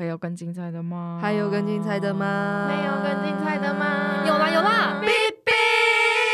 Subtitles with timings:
[0.00, 1.18] 会有更精彩的吗？
[1.20, 2.66] 还有更精彩的吗？
[2.70, 4.24] 没有更精彩的吗？
[4.26, 5.08] 有啦有啦，哔
[5.44, 5.52] 哔，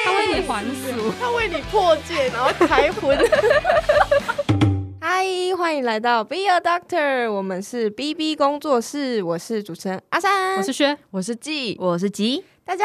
[0.04, 3.18] 他为你还俗， 他为你破戒，然后开荤。
[5.02, 5.26] 嗨，
[5.58, 12.44] 欢迎来到 Be a Doctor，我们是 BB 工作室，我是主持人阿三，我是轩，我是季，我是吉。
[12.66, 12.84] 大家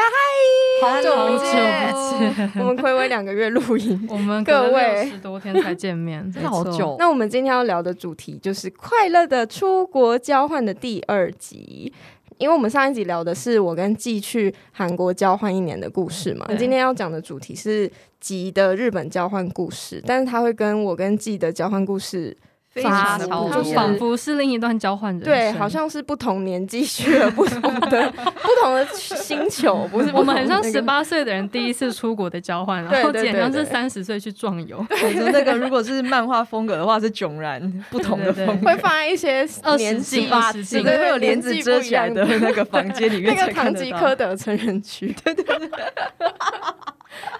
[0.80, 5.10] 嗨，好久不见，我们暌违两个月录音， 我们各位。
[5.10, 6.94] 十多天才见面， 真的好久。
[7.00, 11.92] 那我们今天要聊的主题就是快乐的出国交换的第二集，
[12.38, 17.90] 因为我们上一集聊的是我跟季去韩国交换一年的故事嘛，今天要讲的主题是
[18.20, 22.36] 吉的日本交换故事，但是他会跟我跟季的交换故事。
[22.72, 28.10] 非常的不就仿佛是另一段交换人生，对，好像是不同年纪去了不同的
[28.42, 30.18] 不同的星球，不是不、那个？
[30.20, 34.78] 我们很像十八岁的人第一次出国的交换， 然后简像是三十岁去壮游。
[34.88, 45.14] 我觉得那个如果是漫画风格的话，是迥然不同的风格，会放在一些二十几八十对，会有帘子遮起来的那个房间里面， 那个唐吉诃德成人区。
[45.22, 45.68] 对对对。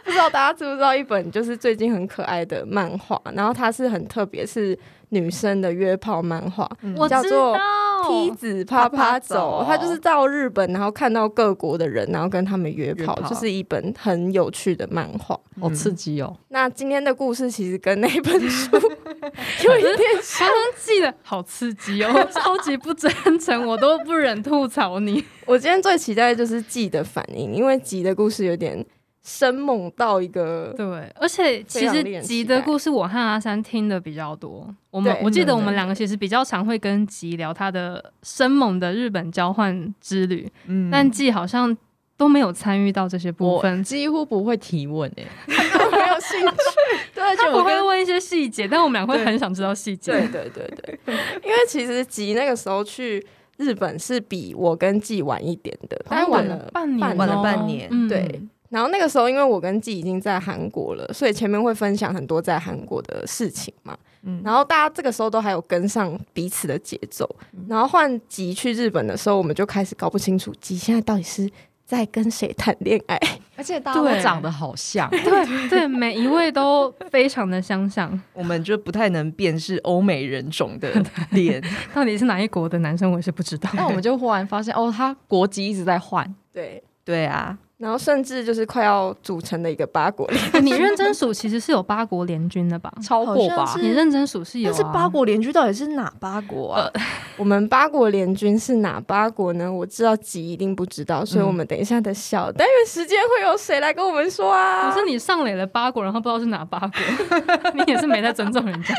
[0.04, 4.78] 不知道大家知不知道一本就是最近很可爱的漫画，然后它是很特别，是
[5.12, 7.54] 女生的约炮漫画，嗯，叫做
[8.08, 9.62] 《梯子啪啪走》。
[9.66, 16.34] 它就是到日本，然后看到各国的人，然后跟他们约炮，约炮就是一本很有趣的漫画，好刺激哦。
[16.48, 18.74] 那今天的故事其实跟那本书
[19.64, 25.22] 有一点像，刚刚记得好刺激哦， 超级不真诚，我都不忍吐槽你。
[25.44, 28.82] 我今天最期待的就是季的反应，因为吉的故事有点。
[29.22, 30.84] 生猛到一个对，
[31.14, 34.66] 而且其实吉的故事我和阿三听的比较多。
[34.90, 41.74] 我们我记得我们两个其实比较常会跟吉聊他的生猛的日本交换之旅，嗯，但季好像
[42.16, 46.54] 都没有参与到这些部分，几乎不会提问诶、欸， 没有兴趣。
[47.14, 50.10] 对，就不会问一些细节，但我们俩会很想知道细节。
[50.10, 53.24] 对对对对，因为其实吉那个时候去
[53.56, 58.42] 日本是比我跟季晚一点的，但是晚了半年，晚了半年，嗯、对。
[58.72, 63.94] 然后那个时候，因为我跟季已经在韩国了，所以前面会分享很多在韩国的事情嘛。
[64.22, 67.28] 嗯，然后大家这个时候都还有跟上彼此的节奏。
[67.52, 71.50] 嗯、然后换季去日本的时候，我们就开始搞不清楚季现在到底是
[71.84, 73.20] 在跟谁谈恋爱，
[73.56, 80.90] 而且大家都长得好像，对对，对，每一位都非常的相像，我们就不太能辨识欧美人种的
[81.32, 81.62] 脸
[81.92, 83.68] 到底是哪一国的男生，我是不知道。
[83.74, 86.34] 那我们就忽然发现，哦，他国籍一直在换。
[86.50, 87.58] 对对啊。
[87.82, 92.88] 然后甚至就是快要组成的一个八国联军， 你认真数其实是有八国联军的吧？
[93.02, 93.74] 超过吧？
[93.80, 96.88] 你认真数是有、啊，但是八国联军到底是哪八国啊？
[96.94, 97.00] 呃、
[97.36, 99.70] 我们八国联军是哪八国呢？
[99.70, 104.88] 我知道吉一定不知道，所以我们等一下的小单元时间会有谁来跟我们说啊？
[104.88, 106.90] 可是你上垒了八国，然后不知道是哪八国，
[107.74, 108.94] 你也是没在尊重人家。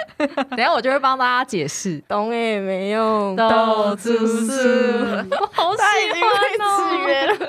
[0.49, 4.11] 等下我就会帮大家解释，懂也没用，都只
[4.45, 5.81] 是我好喜
[6.21, 7.47] 欢哦。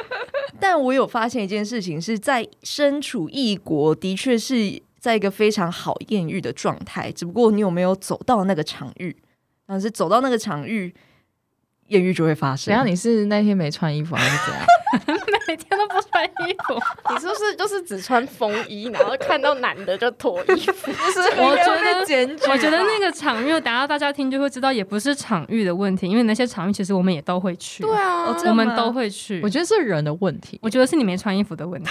[0.61, 7.11] 但我有发发现一件事情，是在身处异国，的确是在一个非常好艳遇的状态。
[7.11, 9.17] 只不过你有没有走到那个场域，
[9.67, 10.95] 但是走到那个场域，
[11.89, 12.73] 艳遇就会发生。
[12.73, 14.67] 然后你是那天没穿衣服还是怎样？
[15.47, 16.75] 每天都不穿衣服，
[17.13, 20.91] 你是不是就是只穿风衣，然后看到男的就脱衣服？
[20.91, 21.75] 就是我觉
[22.27, 27.83] 得，我觉得那个场域，等下大家听就会知道，也不是场域的问题，因为那些场域其实我们也都会去。
[27.83, 29.41] 对啊，我们都会去。
[29.43, 31.91] 我觉得是人的问题，我觉得是你没穿衣服的问题。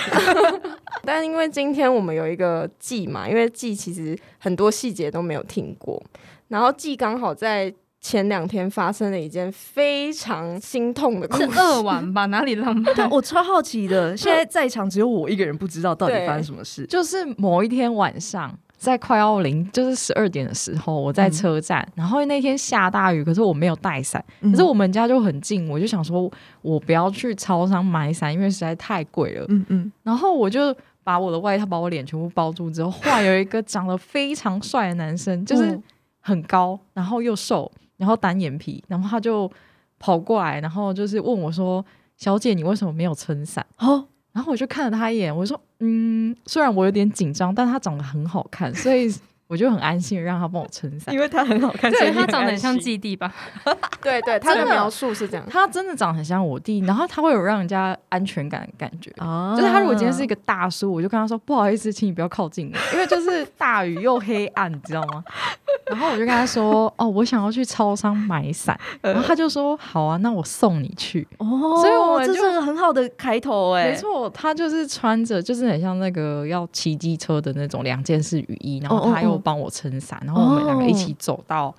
[1.06, 6.02] 但因为今天我们有一个季嘛，因为季其实很多细节都没有听过，
[6.48, 7.74] 然后季刚好在。
[8.04, 12.26] 前两天发生了一件非常心痛的故事，是恶玩吧？
[12.26, 12.94] 哪里浪漫？
[12.98, 16.86] 但我超好奇的， 现在在场只有我一个人不知道到底发生什么事。
[16.86, 26.30] 就是某一天晚上，在快要零，就是十二点的时候，我在车站，嗯、然后那天下大雨，可是我没有带伞，嗯、可是我们家就很近，我就想说，
[26.62, 29.46] 我不要去超商买伞，因为实在太贵了。
[29.48, 30.76] 嗯嗯，然后我就
[31.06, 35.80] 把我的外套把我脸全部包住之后，忽然有一个长得非常帅的男生，就是
[36.20, 37.72] 很高，然后又瘦。
[38.04, 39.50] 然后单眼皮，然后他就
[39.98, 41.84] 跑过来，然后就是问我说
[42.18, 49.10] ：“小姐，你为什么没有撑伞？”哦，然后我就看了他一眼，我说：“嗯，虽然我有点紧张，但他长得很好看，所以。”
[49.48, 53.32] 我就很安心让他帮我撑伞，因为他很好看，对，他长得很像基弟吧？
[54.02, 59.12] 对对，他的描述是这样，他真的长得很像我弟，然后他会有让人家安全感的感觉。
[59.18, 65.24] 哦，就是他如果今天是一个大叔，我就跟他说不好意思，请你不要靠近我， 因为就是大雨又黑暗，你知道吗？
[65.88, 71.28] 然后我就跟他说哦，我想要去超商买伞，然后他就说好啊，那我送你去。
[71.38, 71.46] 哦，
[71.82, 79.33] 所以我这是个很好的开头哎，没错，他就是穿着就是很像那个要骑机车的那种两件式雨衣，然后他又。
[79.38, 81.74] 帮我撑伞，然后我们两个一起走到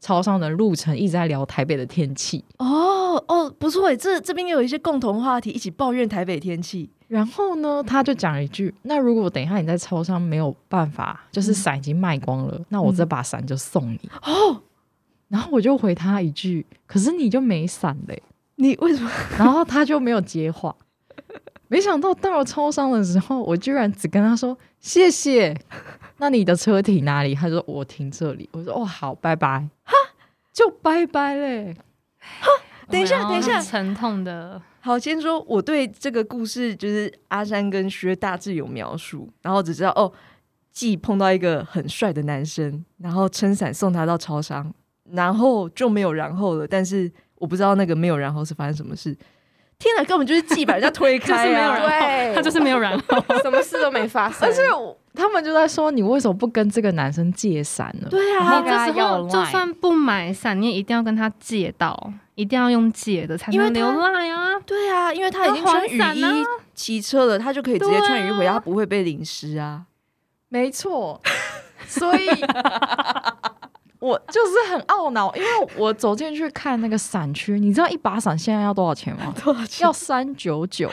[0.00, 2.44] 超商的路程一直在聊台北的天气。
[2.58, 6.88] 哦哦，不错，这这边有一些共同话题，一起抱怨台北天气。
[7.08, 14.60] 然后呢，他就讲了一句：“那如果等一下你在超商没有办法，就是伞已经卖光了，嗯、那我这把伞就送你。”哦，
[15.28, 18.22] 然后我就回他一句：“可是你就没伞嘞，
[18.56, 20.76] 你为什么？” 然后他就没有接话。
[21.68, 25.56] 没想到到了超商的时候，我居然只跟他说谢谢。
[26.16, 27.34] 那你的车停哪里？
[27.34, 28.48] 他说我停这里。
[28.52, 29.68] 我说哦好，拜拜。
[29.84, 29.94] 哈，
[30.52, 31.76] 就拜拜嘞。
[32.18, 32.48] 哈，
[32.88, 34.60] 等一下，等一下，沉痛的。
[34.80, 40.10] 好，先说我对这个故事，就是阿山跟薛大致有描述，然后只知道哦，
[40.72, 44.72] 既碰到一个很帅的男生，然后撑伞送他到超商，
[45.10, 46.66] 然后就没有然后了。
[46.66, 49.16] 但是我不知道那个没有然后是发生什么事。
[49.78, 51.78] 天哪，根本就是既把人家推开啊！
[51.78, 54.48] 对，他就是没有然后，什么事都没发生。
[54.48, 54.60] 而且
[55.14, 58.08] 他们就在说，你为什么不跟这个男生借伞呢？
[58.10, 64.58] 对啊，然后这时候就算不买伞，你也一定要跟他借到，一定要用借的才能留赖啊！
[64.66, 66.44] 对啊，因为他已经穿雨衣
[66.74, 69.82] 骑车了，他就可以直接穿雨衣回家，他不会被淋湿啊。
[70.48, 71.20] 没错，
[71.86, 72.28] 所以。
[74.00, 79.34] 我就是很懊恼，因为我走进去看那个伞区，你知道一把伞现在要多少钱吗？
[79.42, 79.84] 多少钱？
[79.84, 80.88] 要三九九，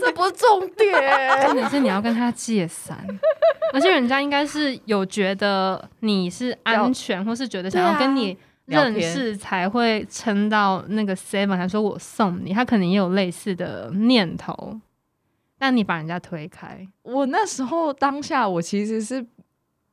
[0.00, 1.40] 这不是重点。
[1.42, 2.98] 重点是你要跟他借伞，
[3.72, 14.80] 而且人家应该是有觉得你是安全，或是觉得想要跟你认识才会撑到那个 seven，他说我送你，他可能也有类似的念头，
[15.58, 16.84] 但你把人家推开。
[17.02, 19.24] 我那时候当下，我其实是。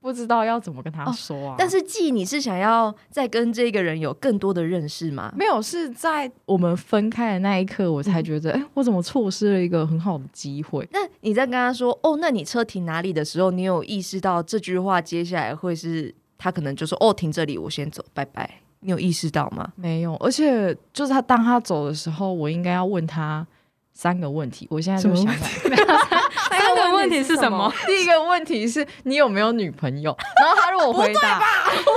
[0.02, 1.52] 不知道要怎么跟他说啊？
[1.52, 5.32] 哦、但是季，你是想要再跟这个人有更多的认识吗？
[5.36, 10.88] 没有，是在我们分开的那一刻，我才觉得，哎、嗯欸，我怎么错失了一个很好的机会？
[10.92, 18.50] 那你在跟他说，哦，那你车停哪里的时候，你有意识到这句话接下来会是他可能就说，哦，停这里，我先走，拜拜。
[18.82, 19.74] 你有意识到吗？
[19.76, 23.46] 没有，而且就是他当他走的时候，我应该要问他
[23.94, 24.66] 三个问题。
[24.70, 25.26] 我现在就想
[26.76, 27.72] 三个问题是什么？
[27.86, 30.16] 第一个问题是你有没有女朋友？
[30.42, 31.42] 然后他如果回答，
[31.76, 31.94] 这个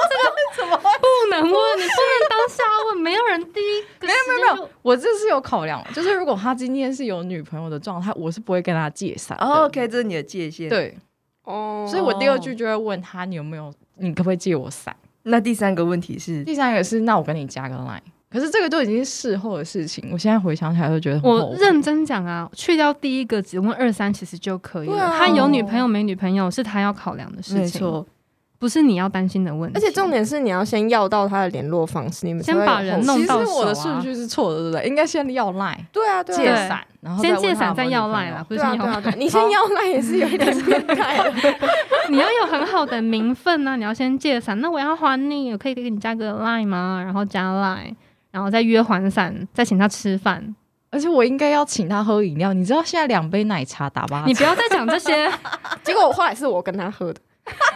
[0.57, 1.53] 怎么不能问？
[1.53, 9.37] 你不能当下问，没有人第一个没有没有没有，我这是有考量，就是如果他今天是有女朋友的状态，我是不会跟他借伞。
[9.39, 10.69] OK，这是你的界限。
[10.69, 10.97] 对，
[11.45, 14.95] 哦，所以我第二句就会问他你有没有，你可不可以借我伞？
[15.25, 18.01] 那第三个问题是，第三个是那我跟你加个 line。
[18.33, 21.21] 可是这个都已经是事后的事情，我现在回想起来都觉得。
[21.23, 25.05] 我认真讲啊，去掉第一个，只问二三其实就可以了。
[25.05, 28.07] 啊、他有女朋友没女朋友是他要考量的事情，没错，
[28.59, 29.79] 不是你要担心的问题。
[29.79, 33.45] 而且重点是你要先要到他的联络方式，你们先把人弄到手、啊。
[33.45, 34.89] 其实我的顺序是错的，对不对？
[34.89, 39.15] 应该先要赖，对啊，对啊，借伞，然后先借伞再要赖啦，不是要赖、啊啊。
[39.19, 41.19] 你先要赖也是有一点变态
[42.09, 47.03] 你要有很好的名分啊，你要先借伞，那我要还你，我可以给你加个赖吗？
[47.05, 47.95] 然后加赖。
[48.33, 50.55] 然后再约黄伞，再请他吃饭，
[50.91, 52.53] 而且我应该要请他喝饮料。
[52.53, 55.31] 你知道现在两杯奶茶打八折，你不要再讲这些。
[55.85, 57.21] 结果我后来是我跟他喝的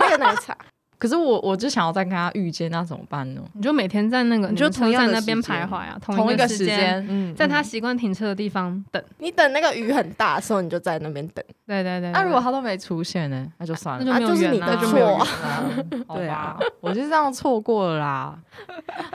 [0.01, 0.57] 那个奶茶。
[0.99, 3.43] 可是我我就想要再跟他遇见，那怎么办呢？
[3.53, 9.03] 你就每天在那个，你就车站那边徘徊啊，同一个时间，嗯，在他习惯停车的地方等。
[9.19, 11.45] 你等那个雨很大的时候，你就在那边等。
[11.67, 12.11] 对对对。
[12.13, 13.47] 那如果他都没出现呢？
[13.59, 15.27] 那就算了，那就是你的错。
[16.15, 18.39] 对啊，我就这样错过了啦。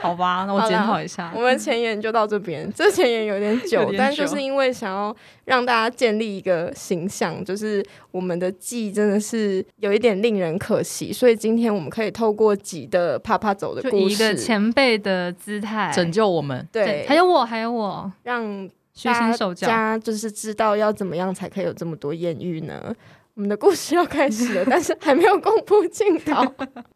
[0.02, 1.32] 好吧，那我检讨一下。
[1.34, 5.16] 我们前言就到这边，这前言有点久， 但就是因为想要
[5.52, 11.72] 让大家建立一个形象，就是我们的季真的是有一点令人可惜，所以今天。
[11.72, 16.68] 我们可以透过几的趴趴走的故事，以一个前辈的姿态拯救我们。
[16.72, 18.70] 对，还有我，还有我，让
[19.04, 22.94] 大家就是知道要怎么样才可以有这么多艳遇呢？
[23.36, 26.46] 我们的故事要开始了， 但是还没有公布镜头。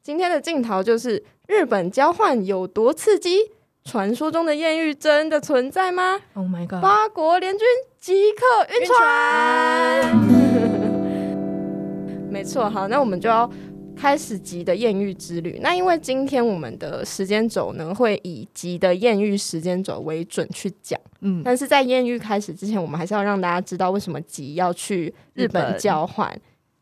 [0.03, 3.37] 今天的镜头就是日本交换有多刺激？
[3.85, 6.81] 传说中的艳遇真的存在吗？Oh my god！
[6.81, 7.65] 八国联军
[7.99, 10.17] 即刻晕船。
[12.29, 13.49] 没错，好，那我们就要。
[13.97, 15.57] 开始吉的艳遇之旅。
[15.61, 20.99] 那因为今天我们的时间轴呢，会以吉的艳遇时间轴为准去讲。
[21.21, 26.37] 嗯，但是在艳遇开始之前，我们还是要让大家知道为什么吉要去日本交换。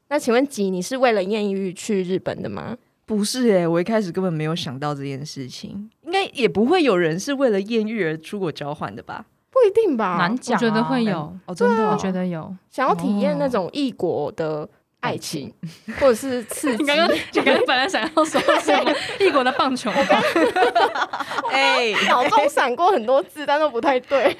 [0.09, 2.75] 那请问吉，你是为了艳遇去日本的吗？
[3.05, 5.89] 不是诶、欸，我一开始根本没有想到这件事情。
[6.03, 9.25] 应该也不会有人是为了艳遇而出国交换的吧？
[9.51, 10.17] 不一定吧？
[10.17, 11.37] 难讲、啊，我觉得会有。
[11.45, 12.55] 哦，真的、哦，我觉得有。
[12.69, 14.67] 想要体验那种异国的。
[15.03, 15.53] 爱情，
[15.99, 16.77] 或者是刺激。
[16.81, 18.93] 你刚刚你刚刚本来想要说什么？
[19.19, 19.91] 异国的棒球。
[21.51, 24.35] 哎，脑中闪过很多字，但都不太对。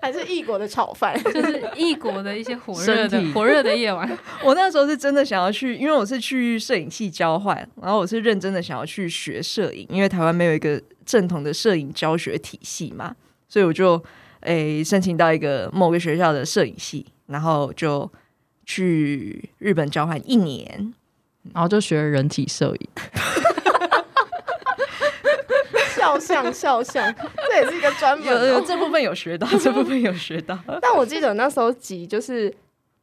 [0.00, 4.10] 还是异国的炒饭，就是异国的一些火热的火热的夜晚。
[4.42, 13.14] 我那时候是真的想要去，因为我是去摄影系交换，然后我是认真的想要去学摄影，因为台湾没有一个正统的摄影教学体系嘛，
[13.46, 14.02] 所以我就
[14.40, 18.10] 诶申请到一个某个学校的摄影系，然后就。
[18.70, 20.94] 去日本交换一年，
[21.52, 22.88] 然后就学人体摄影，
[25.96, 27.12] 肖像肖像，
[27.48, 28.46] 这也是一个专门、哦。
[28.46, 30.56] 有有这部分有学到， 这部分有学到。
[30.80, 32.54] 但我记得那时候吉就是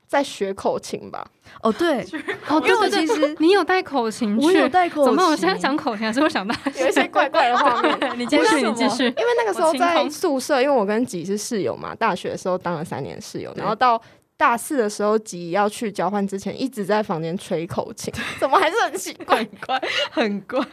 [0.08, 1.28] 在学口琴吧？
[1.62, 2.02] 哦，对，
[2.48, 5.06] 哦，因为其实你有带口琴去，我有带口琴。
[5.08, 8.00] 怎么我现在讲口琴，还是会想到有一些怪怪的画面。
[8.18, 9.04] 你继续，你继续。
[9.04, 14.02] 因为那个时候在宿舍，因为我跟吉是室友嘛，大学的时候当了三年室友，然后到。
[14.38, 19.38] 大四的时候，急要去交换之前，一直在房间吹口琴， 怎么还是很奇怪？
[19.38, 20.64] 很怪，很怪。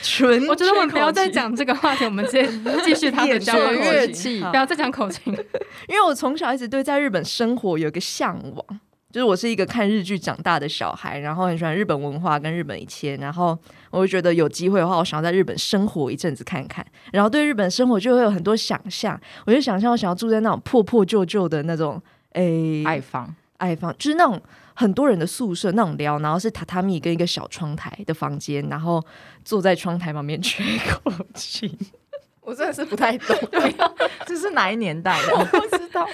[0.00, 2.48] 纯，我觉得我们不要再讲这个话题，我们直接
[2.84, 5.32] 继续他的交换乐器，不要再讲口琴。
[5.88, 13.58] 因为我从小一直对在日本生活有一个向往，就是我是一个看日剧长大的小孩，然后很喜欢日本文化跟日本一切，然后
[13.90, 22.00] 我就觉得有机会的话，我想要在日本生活一阵子看看，然后对日本生活就会有很多想象，我就想象我想要住在那种破破旧旧的那种。
[22.32, 24.40] 诶，矮房，爱房就是那种
[24.74, 29.04] 很多人的宿舍那种聊，然后是榻榻米跟一个小窗台的房间，然后
[29.44, 31.74] 坐在窗台旁边吹口琴。
[32.40, 33.36] 我真的是不太懂，
[34.24, 35.32] 这是哪一年代的？
[35.36, 36.08] 我不知道。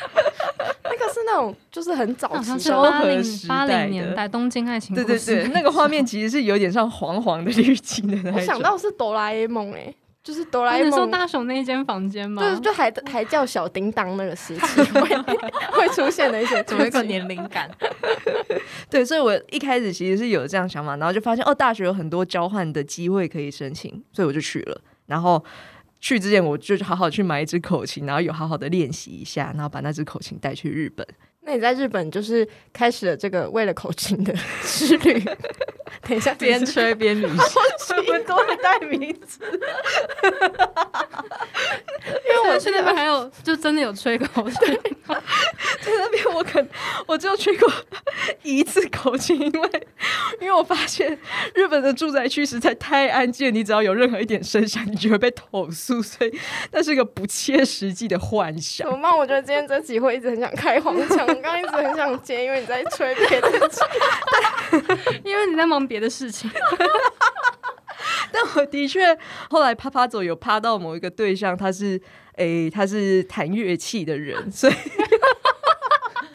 [0.83, 5.07] 那个是那种就是很早期的八零八零年代东京爱情故事。
[5.07, 8.35] 对对对，那个画面其实是有点像黄黄的滤镜的那种。
[8.35, 9.95] 我想到是哆啦 A 梦哎。
[10.25, 12.43] 就是哆啦 A 梦大雄那一间房间吗？
[12.43, 15.01] 对，就还还叫小叮当那个时期会
[15.71, 17.71] 会出现的一些，怎么一个年龄感？
[18.89, 24.81] 对，所以我一开始其实是有这样想法，然后就发现哦，大学有很多交换的机会可以申请，所以我就去了。
[25.05, 25.45] 然后
[26.01, 31.07] 去之前，我就好好去买一支口琴，然后有好好的练习一下，然后把那支口琴带去日本。
[31.45, 34.35] 那你在日本就是开始了这个为了口琴的
[34.65, 35.23] 之旅。
[36.07, 37.39] 等一下，边吹边旅行，
[37.79, 39.39] 什么都会带名字。
[42.05, 44.79] 因为我去那边还有，就真的有吹口琴。
[45.07, 46.63] 在那边我可
[47.07, 47.73] 我只有吹过
[48.43, 49.71] 一次口琴，因为
[50.41, 51.19] 因为我发现
[51.55, 56.39] 日本的住宅区实在太安静，你只要有任何一点声响，你就会被投诉，所以
[56.73, 58.87] 那是一个不切实际的幻想。
[58.87, 59.17] 怎么办？
[59.17, 63.83] 我觉得今天这集会一直很想开黄腔，我刚刚一直很想接，因为你在吹别的琴，
[65.25, 66.51] 因为你在忙别的事情。
[68.31, 69.17] 但我的确
[69.51, 72.01] 后来趴趴走有趴到某一个对象，他是
[72.37, 74.75] 诶、欸，他是弹乐器的人，所以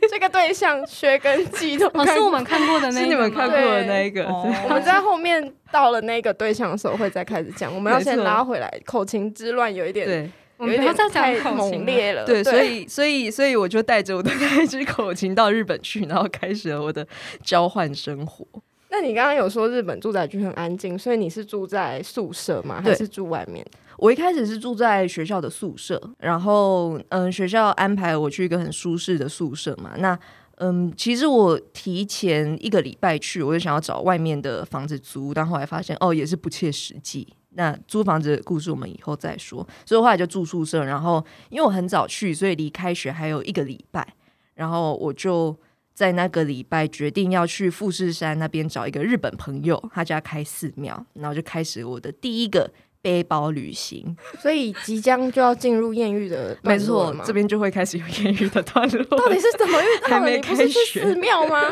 [0.09, 4.23] 这个对象薛跟季都哦，是我们看过的那个，是你们看过的那一个。
[4.25, 8.81] 我们在后面到了那个对象的时候会再开始讲，我们要先拉回来。
[8.85, 12.25] 口琴之乱有一点，对，有一点太猛烈了。
[12.25, 17.07] 对，所以所以所以我就带着我的那一支口琴到日本去，然后开始了我的
[17.43, 18.45] 交换生活。
[18.91, 22.81] 那你刚刚有说日本住宅区很安静，所以你是住在宿舍吗？
[22.83, 23.65] 还是住外面？
[23.97, 29.91] 我一开始是住在学校的宿舍，然后嗯，学校安排我去一个很舒适的宿舍嘛。
[29.97, 30.17] 那
[30.57, 37.27] 嗯，其实我提前一个礼拜去，我就想要找外面的房子租，但后来发现哦，也是不切实际。
[37.59, 39.67] 那租房子的故事我们以后再说。
[39.85, 44.15] 所以后来就住宿舍，然后因为我很早去，所以离开学还有一个礼拜，
[44.55, 45.55] 然后我就。
[45.99, 52.71] 在那个礼拜决定要去富士山那边找一个日本朋友，他家开寺庙，然后就开始我的第一个
[53.01, 54.15] 背包旅行。
[54.41, 59.03] 所以即将就要进入艳遇的，没错，这边就会开始有艳遇的段落。
[59.17, 60.15] 到底是怎么遇 到的？
[60.15, 61.63] 还没开学，你不是去寺庙吗？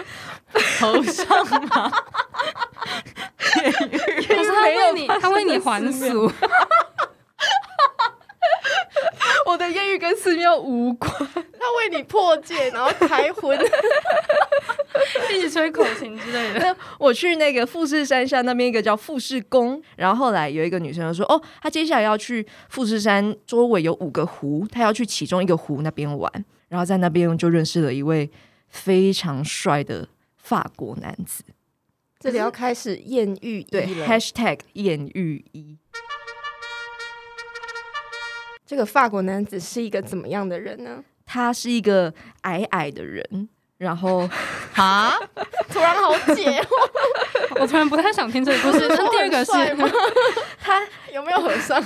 [0.80, 1.28] 头上
[1.68, 1.92] 吗？
[3.64, 6.32] 艳遇，可是他为你，他为你还俗。
[9.46, 11.36] 我的艳遇跟寺庙无关，他
[11.80, 13.58] 为你破戒，然后开荤，
[15.32, 16.76] 一起吹口琴之类的。
[17.00, 26.32] 我去那个富士山下那边一个叫富士宫，然后后来有一个女生就说：“哦，她接下来要去富士山周围有五个湖，她要去其中一个湖那边玩。”
[26.70, 28.30] 然后在那边就认识了一位
[28.68, 31.44] 非常帅的法国男子。
[32.20, 35.78] 这里要开始艳遇对，#hashtag 艳遇一。
[38.68, 41.02] 这个法国男子是一个怎么样的人呢？
[41.26, 43.48] 他是一个矮矮的人，
[43.78, 44.30] 然后
[44.76, 45.14] 啊，
[45.70, 46.62] 突然好解，
[47.62, 48.86] 我突然不太想听这个故事。
[48.90, 49.52] 那第二个是
[50.60, 51.82] 他有没有和尚？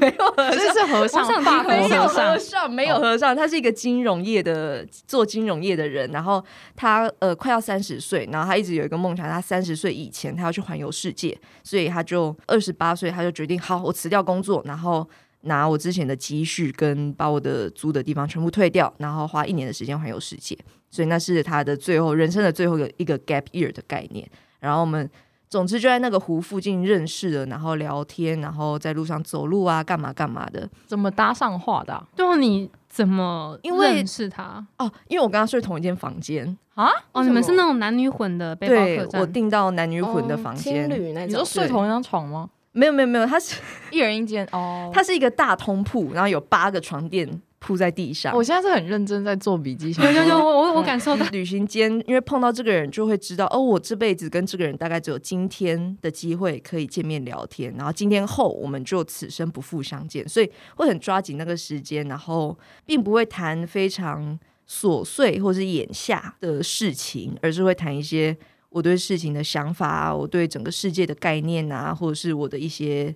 [0.00, 3.36] 没有和尚，是和尚，没有和尚，没有和尚。
[3.36, 6.10] 他是一个金融业的，做金融业的人。
[6.12, 6.42] 然后
[6.74, 15.06] 他呃快要三十岁，然后他一直有一个梦想，他三十岁以前他要去环游世界，所以他就二十八岁他就决定，好，我辞掉工作，然后。
[15.46, 20.56] 拿我之前的积蓄跟把我的租的地方全部退掉，然后花一年的时间环游世界，
[20.90, 24.28] 所以那是他的最后人生的最后一个 gap year 的概念。
[24.60, 25.08] 然后我们
[25.48, 30.68] 总之就在那个湖附近认识了，然后聊天，然后在路上走路啊，干嘛干嘛的。
[30.86, 32.04] 怎么搭上话的啊？
[32.16, 34.66] 对啊，你怎么因为是他？
[34.78, 36.90] 哦，因为我跟他睡同一间房间啊。
[37.12, 39.20] 哦，你们是那种男女混的背包客栈？
[39.20, 41.28] 我订到男女混的房间，情侣那种。
[41.28, 42.50] 你说睡同一张床吗？
[42.76, 43.56] 没有没有没有，它是
[43.90, 47.26] 一人一间哦，它是一个大通铺，然后有八个床垫
[47.58, 48.36] 铺在地上。
[48.36, 68.36] 我现在是很认真在做笔记，有有有，我我我 感受到旅行间，因为碰到这个人就会知道哦，我这辈子跟这个人大概只有今天的机会可以见面聊天，然后今天后我们就此生不复相见，所以会很抓紧那个时间，然后并不会谈非常琐碎或是眼下的事情，而是会谈一些。
[68.76, 73.14] 我对事情的想法啊，我对整个世界的概念啊，或者是我的一些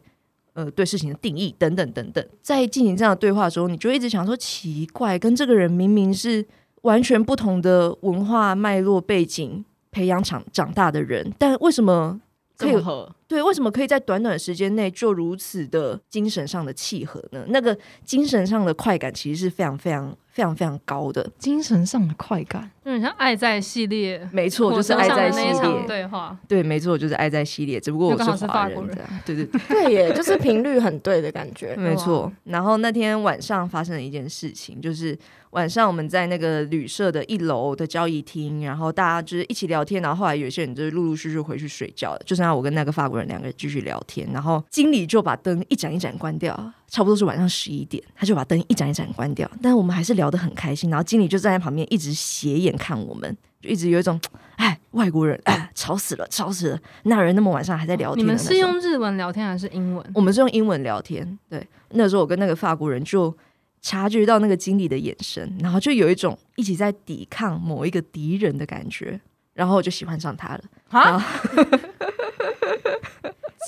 [0.55, 6.47] 呃对事情的定义等等等等，在进行这样的对话的时候，你就一直想说奇怪，跟这个人明明是
[6.81, 12.19] 完全不同的文化脉络背景培养长长大的人，但为什么
[12.57, 13.15] 可以合？
[13.31, 17.45] 对，为什么可以在短短时间内就如此的精神上的契合呢？
[17.47, 20.13] 那个精神上的快感其实是非常非常。
[20.33, 27.81] 非常非常高的精神上的快感，就很像爱在系列，没错，就是爱在系列对话，对，没错，就是爱在系列。
[27.81, 32.33] 只不过我是华人，这样，对对对，对耶，就是频率很对的感觉， 没错。
[32.45, 35.19] 然后那天晚上发生了一件事情，就是
[35.51, 44.29] 晚上我们在那个旅社的一楼的交易厅，然后大家就是一起聊天，然后后来有些人就是陆陆续续回去睡觉了，就剩下我跟那个法国人两个人继续聊天。
[44.33, 46.55] 然后经理就把灯一盏一盏关掉，
[46.89, 50.91] 差不多是晚上十一点，他就把灯一盏一盏关掉，但是我们还是聊得很开心。
[50.91, 54.21] 然后经理就站在旁边，一直斜眼看我们，就一直有一种
[54.57, 56.79] 哎，外国人哎，吵死了，吵死了！
[57.05, 58.25] 那人那么晚上还在聊天。
[58.25, 60.05] 你们是用日文聊天还是英文？
[60.15, 61.39] 我们是用英文聊天。
[61.49, 63.35] 对，那时候我跟那个法国人就
[63.81, 69.19] 察觉到那个经理的眼神，然后就有一种一起在抵抗某一个敌人的感觉，
[69.55, 70.61] 然后我就喜欢上他了。
[70.91, 71.25] 啊！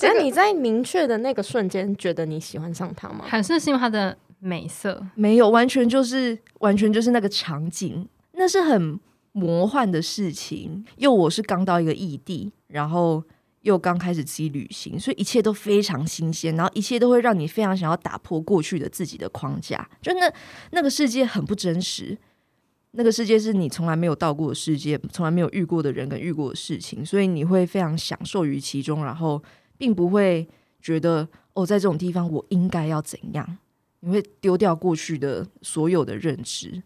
[0.03, 3.25] 那你在明确的那个瞬间觉得你喜欢上他吗？
[3.27, 4.17] 还是是因为他的？
[4.45, 8.99] 美色没有，完全就是完全就是那个场景，那是很
[9.31, 10.83] 魔幻的事情。
[10.97, 13.23] 又我是刚到一个异地，然后
[13.61, 19.89] 又刚开始自己旅行，所以一切都非常新鲜，然后一切都会让你非常想要打破过去的自己的框架。
[20.01, 20.29] 就那
[20.71, 22.17] 那个世界很不真实，
[22.91, 29.41] 那个世界是你从来没有到过的世界，从来没有遇过的人跟遇过的事情，所以你会非常享受于其中，然后
[29.83, 30.47] 并不会
[30.81, 33.57] 觉得哦，在这种地方我应该要怎样。
[33.99, 36.81] 你会丢掉过去的所有的认知，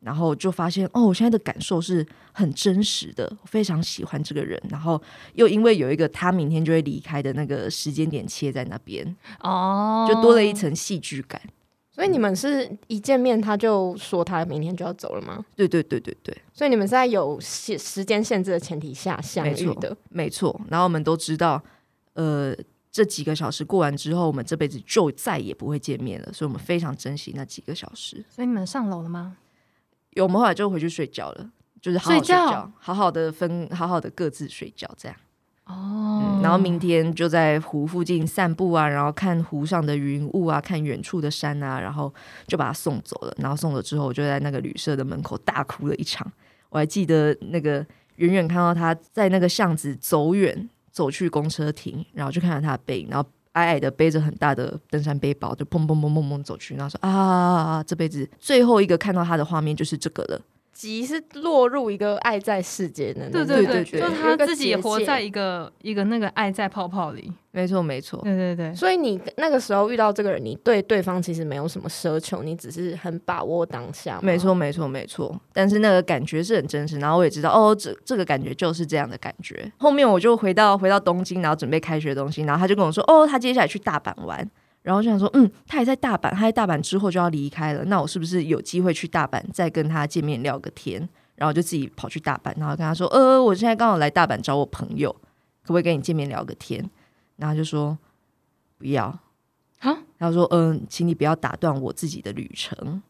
[0.00, 5.00] 然后就发现哦，我现在的感受是很真实的，我非常喜欢这个人，然后
[5.32, 11.40] 又因为有一个他明天就会离开的那个时间点切在那边，哦，就多了一层戏剧感。
[11.94, 15.42] 所以你们是一见面他就说他明天就要走了吗？
[15.56, 16.36] 对对对对对。
[16.52, 20.58] 所以你们是在有限时间限制的前提下相遇的，没错。
[20.68, 21.62] 然后我们都知道，
[22.14, 22.54] 呃。
[22.94, 28.22] 这几个小时过完之后，我们这辈子就再也不会见面了，所以我们非常珍惜那几个小时。
[28.28, 29.38] 所以你们上楼了吗？
[30.10, 35.16] 有，我们后来就回去睡觉了，就是好好睡觉，好好的分，好好的各自睡觉，这样。
[35.64, 36.42] 哦、嗯。
[36.42, 42.12] 然后明天就在湖附近散步啊，然后看湖上的云雾啊，看远处的山啊，然后
[42.46, 43.34] 就把他送走了。
[43.38, 46.30] 然后送走之后，我就在那个旅社的门口大哭了一场。
[46.68, 47.76] 我还记得那个
[48.16, 50.68] 远远看到他在那个巷子走远。
[50.92, 60.40] 走去公车停，然后就看到他的背影，然后矮矮的背着很大的登山背包，就砰砰砰砰砰走去，然后说啊，这辈子最后一个看到他的画面就是这个了。
[60.82, 68.74] 即是落入一个爱在世界的，对对对，就是他自己活在一个一个那个爱在泡泡里，没错没错，对对对。
[68.74, 74.18] 所以你那个时候遇到这个人，你对对方其实没有什么奢求，你只是很把握当下。
[74.24, 79.70] 没错没错没错，但是那个感觉是很真实，然后我也知道哦，这这个感觉就是这样的感觉。
[79.78, 84.50] 后面我就回到回到东京，然后准备开学的东西，然后他就跟我说，哦，他接下来去大阪玩。
[84.82, 91.08] 然后就想说，嗯，他也在大阪，他在大阪之后就要离开了，那我是不是有机会去大阪再跟他见面聊个天？
[91.36, 95.10] 然后就自己跑去大阪，然后跟他说，呃，我现在刚好来大阪找我朋友，
[95.62, 96.88] 可不可以跟你见面聊个天？
[97.36, 97.96] 然后就说
[98.78, 99.06] 不要，
[99.78, 99.98] 啊？
[100.18, 103.02] 然后说，嗯、呃，请你不要打断我自己的旅程。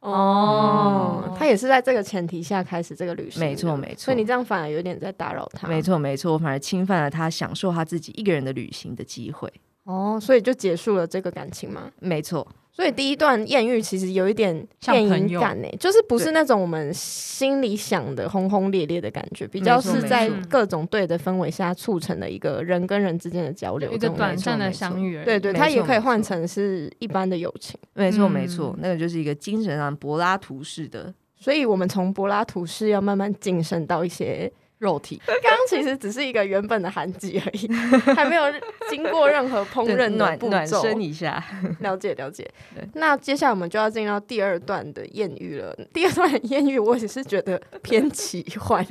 [0.00, 4.04] 哦，他也是在这个前提下开始这个旅行，没错没错。
[4.04, 9.50] 所以你这样反而有点在打扰他，没错没错，我反而侵犯了他享受他自己一个人的旅行的机会。
[9.84, 11.90] 哦，所以就结束了这个感情吗？
[12.00, 12.46] 没错。
[12.72, 25.22] 所以第一段艳遇其实有一点电影感诶，就是不是那种我们心里想的轰轰烈烈的感觉，比较是在各种对的氛围下促成的一个人跟人之间的交流，一个短暂的相遇。
[25.24, 27.78] 对对，它也可以换成是一般的友情。
[27.92, 34.52] 没错没错，那个就是一个精神上柏拉图式的，所以我们从柏拉图式要慢慢晋升到一些。
[34.78, 37.68] 肉体， 刚刚其实只是一个原本的韩籍而已，
[38.14, 38.42] 还没有
[38.90, 41.42] 经过任何烹饪暖暖身一下。
[41.80, 42.48] 了解了解。
[42.94, 45.74] 那接下来我们就要进到第二段的艳遇了。
[45.92, 48.84] 第二段艳遇，我也是觉得偏奇幻。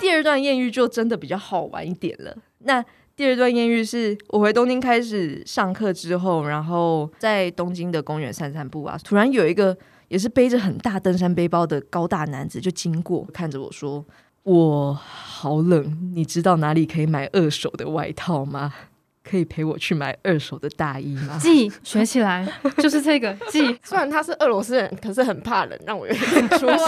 [0.00, 2.34] 第二段艳遇就真的比较好玩一点了。
[2.60, 2.82] 那
[3.14, 9.76] 第二段艳遇是我回东京开始上课之后，然后在东京的公园散散步啊，突然有一个。
[10.10, 14.04] 也是背着很大登山背包的高大男子就经过，看着我说
[14.42, 18.74] ：“我好冷，你知道哪里可以买二手的外套吗？
[19.22, 22.44] 可以陪我去买二手的大衣吗？” 记学起来，
[22.78, 23.62] 就是这个记。
[23.86, 26.84] 虽然他是俄罗斯人，可是很怕冷，让我有点 出戏。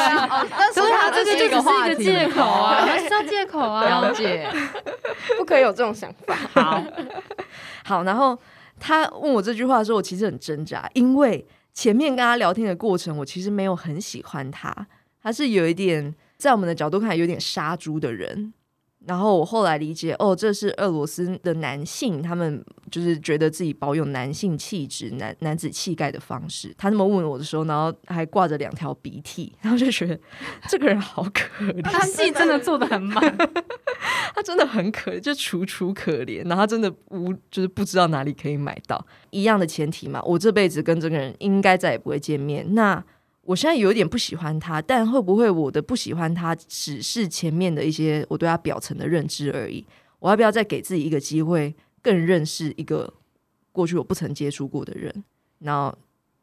[0.50, 4.50] 但是他这个就只是一个借口啊，还是要借口啊，了解，
[5.38, 6.35] 不可以有这种想法。
[6.35, 6.85] 好，
[7.85, 8.37] 好，然后
[8.80, 11.46] 他问我这句话的时候，我其实很挣扎，因为。
[11.74, 14.87] 前面跟他聊天的过程，我其实没有很喜欢他，
[15.22, 18.52] 他是有一点在我们的角度看有点杀猪的人。
[19.06, 26.74] 然后我后来理解，哦，这是俄罗斯的男性，他们就是觉得自己保有男性气质、男男子气概的方式。
[26.78, 30.18] 他那么问我的时候，然后还挂着两条鼻涕，然后就觉得
[30.68, 31.82] 这个人好可怜。
[31.82, 33.36] 他戏真的做的很满，
[34.34, 36.46] 他真的很可怜，就楚楚可怜。
[36.48, 40.22] 然后他真的无就是不知道哪里可以买到一样的前提嘛。
[40.22, 42.74] 我这辈子跟这个人应该再也不会见面。
[42.74, 43.02] 那。
[43.42, 49.85] 我现在有点不喜欢他，但会不会我的不喜欢他只是前面的一些我对他表层的认知而已？
[50.20, 53.12] 我要不要再给自己一个机会，更认识一个
[53.72, 55.24] 过去我不曾接触过的人？
[55.59, 55.92] 然后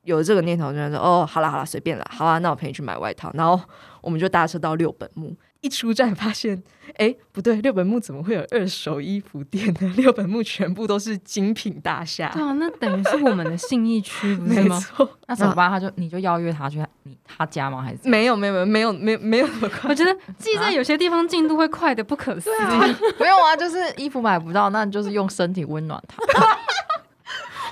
[0.03, 3.61] 有了这个念头，就说：“哦，好啦好啦，随便啦，好啊，那我陪你去买外套。”然后
[4.01, 5.35] 我们就搭车到六本木。
[5.61, 6.61] 一出站发现，
[6.97, 9.93] 哎，不对，六本木怎么会有二手衣服店呢？
[9.97, 12.29] 六本木全部都是精品大厦。
[12.33, 14.75] 对啊，那等于是我们的信义区，不是吗？
[14.75, 15.17] 没错。
[15.27, 15.69] 那怎么办？
[15.69, 17.81] 他就你就邀约他去你他家吗？
[17.81, 19.89] 还是没有没有没有没有没有那么快？
[19.89, 22.63] 我觉得 记在有些地方进度会快的不可思议。
[22.63, 22.79] 啊、
[23.17, 26.17] 不用啊，就是衣服买不到，那就是用身体温暖他。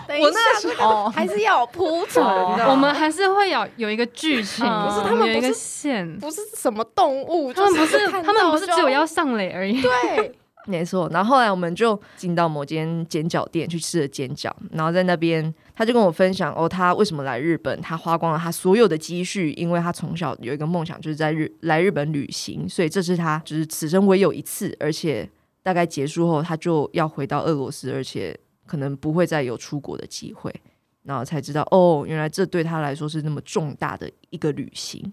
[0.07, 9.81] 我那时候还是要铺陈的，我们还是会有有一个剧情，不是他们有一个线，不是什么动物，他们不是他们不是只有要上垒而已。
[9.81, 10.33] 对，
[10.65, 11.09] 没错。
[11.11, 25.29] 然后后来我们就进到某间煎饺店去吃了煎饺，然后在那边他就跟我分享哦，他为什么来日本，他花光了他所有的积蓄，因为他从小有一个梦想，就是在日来日本旅行，所以这是他就是此生唯有一次，而且
[25.63, 28.37] 大概结束后他就要回到俄罗斯，而且。
[28.67, 30.53] 可能不会再有出国的机会，
[31.03, 35.11] 然后才知道哦，原来这对他来说是那么重大的一个旅行。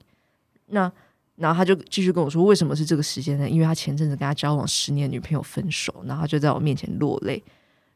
[0.66, 0.90] 那
[1.36, 3.48] 然后他就继续跟我说，为什么是这个时间呢？
[3.48, 7.42] 因为他前阵子跟他交往十年女朋友分手，然后他就在我面前落泪。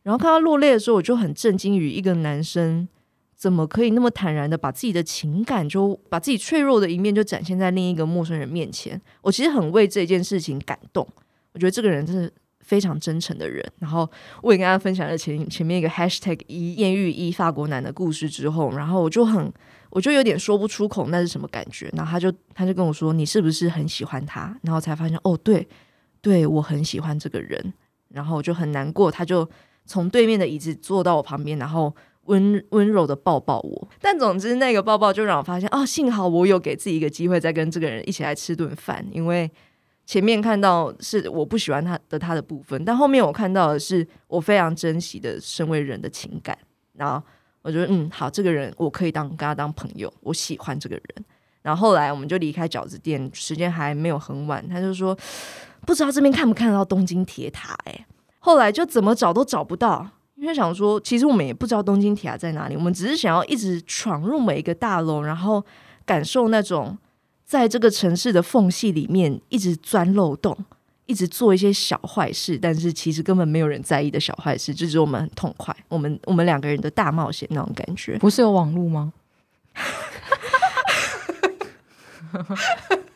[0.02, 2.88] 然后看他落泪的时候，我就很震惊于一个男生
[3.36, 9.00] 怎么可以那么坦然的把自己的情感，就把自己脆弱的一面就展现在另一个陌生人面前。
[9.22, 11.06] 我其实很为这件事情感动，
[11.52, 12.30] 我觉得这个人真的。
[12.68, 14.06] 非常真诚的人，然后
[14.42, 19.50] 我也跟他分享了前前面一个 hashtag 一艳遇一法国男的故事之后，然后我就很
[19.88, 24.54] 我就有点说不出口那是什么感觉，然后他就他就跟我说，你是不是很喜欢他？
[24.62, 25.66] 然后才发现哦，对
[26.20, 27.72] 对，我很喜欢这个人，
[28.10, 29.48] 然后我就很难过，他就
[29.86, 33.88] 从对面的椅子坐到我旁边，然后温温柔的抱抱我。
[33.98, 39.50] 但总之那个抱抱就让我发现哦，幸好我有给自己一个机会再跟这个人一起来吃顿饭，因为。
[40.08, 46.56] 前面看到是我不喜欢他的他的部分，但后面我看到的是我非常珍惜的身为人的情感。
[46.94, 47.22] 然后
[47.60, 51.04] 我觉得嗯好，这个人我可以当跟他当朋友，我喜欢这个人。
[51.60, 55.14] 然后后来我们就离开饺子店，时间还没有很晚，他就说
[55.84, 58.06] 不知道这边看不看得到东京铁塔哎。
[58.38, 65.62] 后来就怎么找都找不到，因为想说其实我们也不知道东京铁塔在哪里，我们只是想要一直闯入每一个大楼，然后
[66.06, 66.96] 感受那种。
[67.48, 70.54] 在这个城市的缝隙里面，一直钻漏洞，
[71.06, 78.18] 一直做一些小坏事，但是其实根本没有人在意的小坏事，就是我们很痛快，我们我们两个人的大冒险那种感觉。
[78.18, 79.14] 不是有网路吗？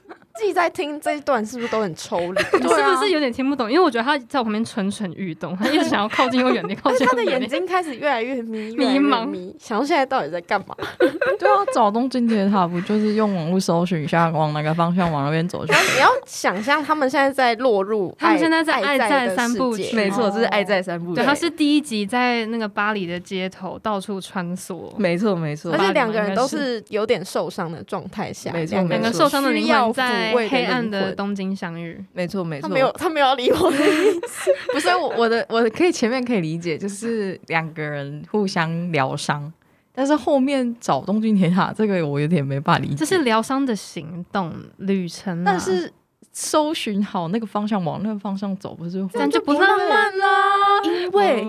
[0.42, 2.40] 记己在听这一段是不是都很抽离？
[2.50, 3.70] 是不是有点听不懂？
[3.70, 7.06] 因为我觉得他在我旁边蠢蠢欲动，他一直想要靠近又远离，靠近。
[7.06, 10.74] 他的眼睛开始越来越迷，迷茫，想说现在到底在干嘛？
[11.38, 15.72] 对啊，找东京铁塔不就是用网络搜寻一下，往哪个方向往那边走去？
[15.72, 21.16] 你要想象他们现在在落入，他们现在在爱在三部曲，没错，这是爱在三部曲。
[21.16, 39.52] 对，他是第一集在那个巴黎的街头到处穿梭，没错没错，而且两个人都是有点受伤的状态下，没错，两个受伤的灵魂在黑暗的东京相遇，没错没错，他没有他没有要理我的意思，不是我我的我可以前面可以理解，就是两个人互相疗伤。
[39.94, 45.44] 但是后面找东京铁塔这个我有点没办法理解，这是疗伤的行动旅程。
[45.44, 45.92] 但是
[46.32, 50.82] 搜寻好那个方向，往那个方向走，不是这样就不浪漫啦。
[50.82, 51.46] 因为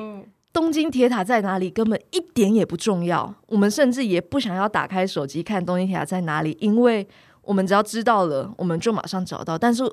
[0.52, 7.08] 东京铁塔在哪里根本一点也不重要，我们甚至也不想要打开手机看东京铁塔在哪里，因为
[7.44, 9.58] 我们只要知道了，我们就马上找到。
[9.58, 9.84] 但是。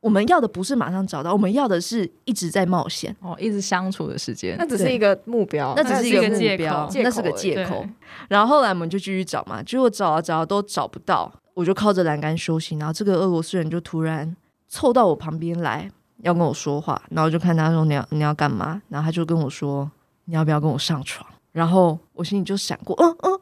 [0.00, 4.54] 我们要的不是马上找到，我们要的是一直在冒险哦，一直相处的时间。
[4.58, 7.82] 那只是一个目标，那只是一个目标，那是个借口。
[8.28, 12.76] 然后后来我们就继续找嘛，结果找啊找啊都找不到，我就靠着栏杆休息。
[12.76, 14.36] 然后这个俄罗斯人就突然
[14.68, 17.00] 凑到我旁边来，要跟我说话。
[17.08, 18.82] 然后就看他说，你要你要干嘛？
[18.90, 19.90] 然后他就跟我说，
[20.26, 21.26] 你要不要跟我上床？
[21.50, 23.40] 然后我心里就闪过，嗯嗯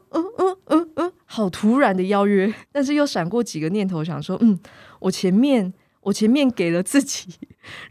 [1.33, 4.59] 好突然的邀约， 但是又闪过几个念头，想说，嗯，
[4.99, 5.73] 我前面。
[6.05, 7.29] 我前面给了自己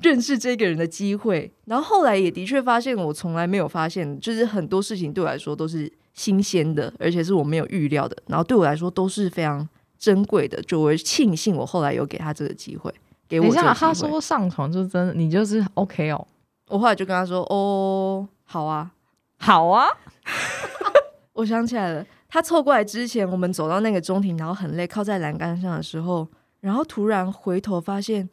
[0.02, 9.66] 认识这个人的机会，然后后来也的确发现，我从来没有发现，就是很多事情对我来说都是新鲜的，而且是我没有预料的，然后对我来说都是非常
[9.98, 10.60] 珍贵的。
[10.64, 12.94] 就我庆幸我后来有给他这个机会，
[13.26, 13.46] 给我。
[13.46, 16.26] 等一下，他说上床就真的，你就是 OK 哦。
[16.68, 18.92] 我后来就跟他说：“哦，好啊，
[19.38, 19.86] 好啊。
[21.32, 26.26] ”我想起来了，他凑过来之前，我们走到那个中庭，然后很累，靠在栏杆上的时候。
[26.60, 28.30] 然后突然回头发现，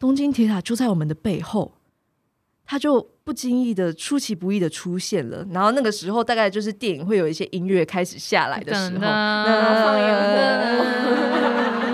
[0.00, 1.74] 东京铁塔就在我们的背后，
[2.66, 5.46] 他就不经意的出其不意的出现了。
[5.52, 9.06] 然后那个时候大概就是电影会有一些音乐开始下来的时候，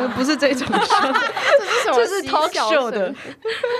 [0.16, 1.14] 不是这种声，
[1.94, 3.14] 这是 talk show 的，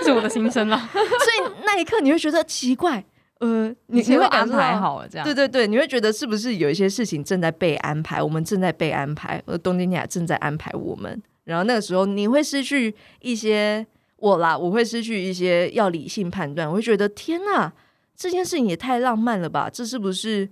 [0.04, 0.76] 是我的心声了。
[0.92, 3.02] 所以那一刻你会觉得奇怪，
[3.44, 11.22] 呃，你你会安排好了这样，对对对，你会觉得是不是有一些事情正在被安排，我们正在被安排，而东京铁塔正在安排我们。
[11.44, 17.70] 然后那个时候，你会失去一些我啦，我会失去一些要理性判断，我会觉得天呐，
[18.16, 19.68] 这件事情也太浪漫了吧！
[19.70, 20.48] 这是不是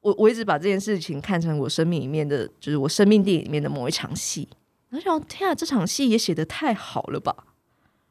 [0.00, 4.48] 我我一直把这件事情看成我生命里面的，就是我生命电影里面的某一场戏？
[4.90, 7.34] 然后想，天啊，这场戏也写的太好了吧！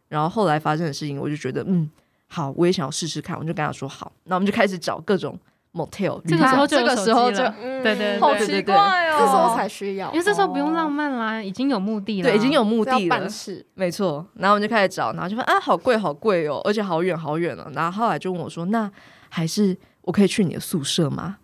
[0.08, 1.90] 然后后来发生的事情，我就觉得嗯，
[2.32, 5.38] 好，我也想要试试看，我就跟他说好，那我们就开始找各种。
[5.74, 7.38] motel，这个时候这个时候就
[7.82, 13.28] 对对，好奇怪哦，这时候才需要，因为这时候不用浪漫啦，已经有目的了，对，已经有目的了，
[13.76, 14.26] 没错。
[14.34, 17.72] 然后我们就开始找，然后就说啊，好贵，好贵哦，而且好远，好远了。
[17.74, 18.92] 然后后来就问我说，那
[19.30, 21.38] 还是我可以去你的宿舍吗？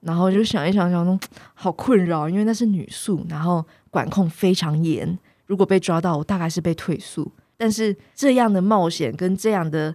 [0.00, 1.20] 然后就想一想，想说
[1.52, 7.30] 好困扰，因为那是女宿，然后管控非常严，如果被抓到，我大概是被退宿。
[7.58, 9.94] 但是这样的冒险跟这样的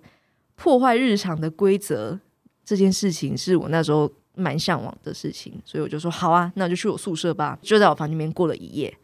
[0.60, 2.20] 破坏日常的规则。
[2.64, 8.96] 这件事情是我那时候蛮向往的事情，所以我就说好啊，那我就去我宿舍吧，就在我房间里面过了一夜。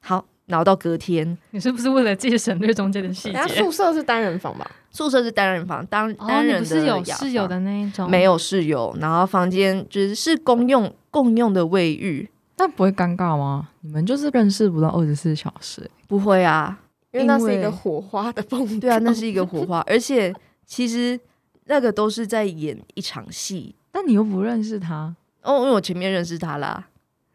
[0.00, 3.46] 好，然后到隔天，你是不是为了记省略中间的细节？
[3.46, 4.68] 宿舍是单人房吧？
[4.90, 13.68] 宿舍是单人房，单单人的、哦、是有室友的那一种，没有室友，然后房间就是是公用共用的卫浴，那不会尴尬吗？
[13.82, 16.80] 你们就是认识不到二十四小时，不会啊，
[17.12, 20.34] 因为那是一个火花的风，对啊，那是一个火花，而且
[20.70, 21.18] 其实。
[21.66, 26.88] 那个都是在演一场戏，但你又不认识他哦，因为我前面认识他啦。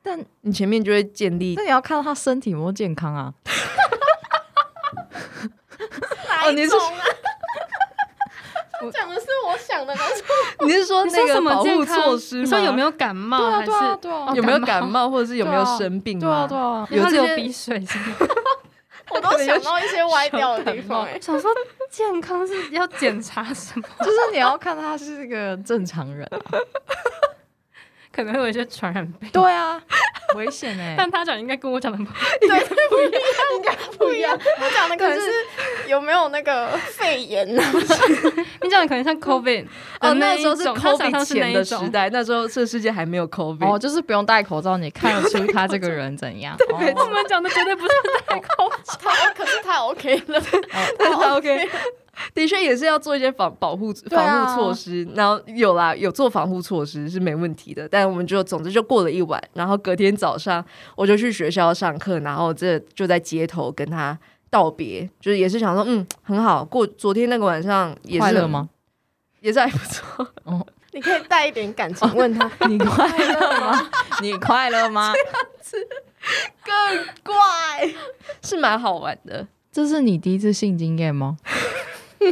[0.03, 3.33] 但你前面就会建立，那你要看到他身体有没有健康啊？
[6.27, 6.99] 哪一种啊？
[8.81, 10.25] 我 讲的是我想的那种。
[10.67, 12.41] 你是说那个保护措施吗？
[12.43, 13.51] 你说有没有感冒？
[13.51, 13.71] 还是
[14.35, 16.19] 有没有感冒，或者是有没有生病？
[16.19, 17.81] 对啊，对啊，有流鼻水。
[19.11, 21.51] 我都想到一些歪掉的地方，想说
[21.89, 23.87] 健康是要检查什么？
[24.03, 26.27] 就是你要看他是个正常人，
[28.15, 29.29] 可能会有一些传染病。
[29.33, 29.81] 对啊，
[30.35, 30.95] 危险哎！
[30.97, 32.05] 但他讲应该跟我讲的不
[32.47, 33.21] 对， 不一样，
[33.55, 34.39] 应该不一样。
[34.61, 35.29] 我讲的可能是
[35.87, 37.61] 有没有那个肺炎呢？
[38.61, 39.65] 你讲的可能像 COVID
[39.99, 46.55] 哦，那时候是 COVID 前的时代，那时候这个世界还没有 COVID 哦，就是不用戴口罩，你看得出他这个人怎样？
[46.71, 47.93] 我们讲的绝对不是
[48.25, 50.41] 戴口罩，他可是他 OK 了，
[50.99, 51.69] 他 OK。
[52.33, 57.87] 的确也是要做一些防保护防护措施，然后有啦，有做防护措施是没问题的。
[57.87, 60.63] 但我们就总之就过了一晚，然后隔天早上
[60.95, 64.17] 我就去学校上课，然后这就在街头跟他
[64.49, 66.87] 道别，就是也是想说，嗯，很好过。
[66.87, 68.69] 昨天那个晚上也是快乐吗？
[69.41, 70.27] 也是还不错。
[70.43, 73.89] 哦， 你可以带一点感情问他， 你快乐吗？
[74.21, 75.13] 你快乐吗？
[75.13, 75.87] 这样子
[76.63, 76.73] 更
[77.23, 77.93] 怪，
[78.41, 79.45] 是蛮好玩的。
[79.71, 81.37] 这是你第一次性经验吗？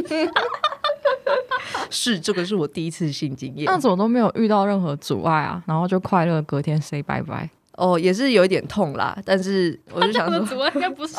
[1.90, 3.66] 是，这个是我第一次性经验。
[3.66, 5.62] 那怎么都没有遇到任何阻碍啊？
[5.66, 7.48] 然后就快乐隔天 say 拜拜。
[7.76, 11.14] 哦，也是有一点痛啦，但是我就想说，阻碍应该不是。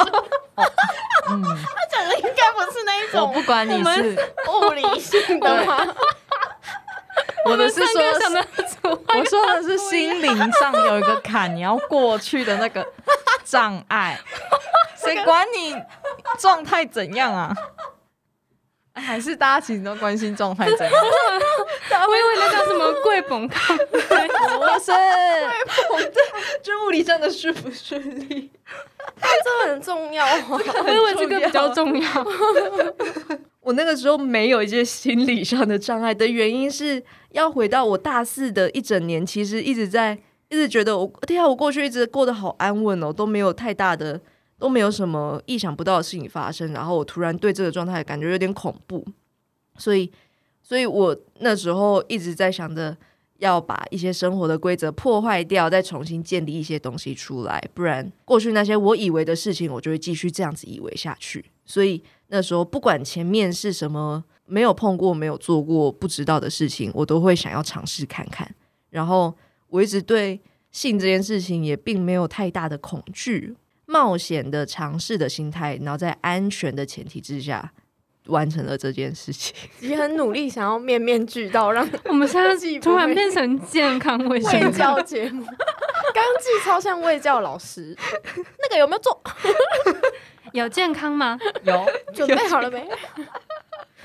[1.29, 3.21] 嗯，他讲的应该不是那一种。
[3.21, 5.77] 我不管你是物理性的吗？
[7.45, 8.01] 我的是说，
[8.91, 12.85] 我说的是心灵上有一个坎，你要过去的那个
[13.43, 14.19] 障碍。
[14.95, 15.75] 谁管你
[16.39, 17.53] 状态怎样啊？
[19.01, 20.93] 还是大家其实都关心状态怎样？
[22.07, 26.11] 我以为那叫什么贵崩卡， 不是贵崩的，
[26.63, 28.49] 就物理上的顺不顺利，
[29.63, 30.25] 这很重要。
[30.49, 32.09] 我以为这个比较重要。
[33.61, 40.17] 我那个时候没有一些心理上的障碍的原因是要回到我大四的一整年，其实一直在
[40.49, 44.21] 一直觉得我，天啊，我过去一直过得好安稳哦，都没有太大的。
[44.57, 49.05] 都没有什么意想不到的事情发生，然后我突然对这个状态感觉有点恐怖，
[49.77, 50.11] 所以，
[50.63, 52.95] 所以我那时候一直在想着
[53.39, 61.43] 要把一些生活的规则破坏掉，再重新建立一些东西出来，不然过去那些我以为的事情，我就会继续这样子以为下去。
[61.65, 68.49] 所以那时候不管前面是什么没有碰过、没有做过、不知道的事情，我都会想要尝试看看。
[68.89, 69.33] 然后
[69.67, 70.39] 我一直对
[70.71, 73.53] 性这件事情也并没有太大的恐惧。
[73.95, 77.71] 冒险的尝试的心态，然后在安全的前提之下
[78.25, 79.55] 完成了这件事情。
[79.79, 85.45] 也很努力，想要面面俱到，让 我们现在突然变成健康卫生教节目。
[85.45, 87.95] 刚记超像卫教老师，
[88.59, 89.21] 那个有没有做？
[90.51, 91.39] 有健康吗？
[91.63, 92.85] 有，准备好了没？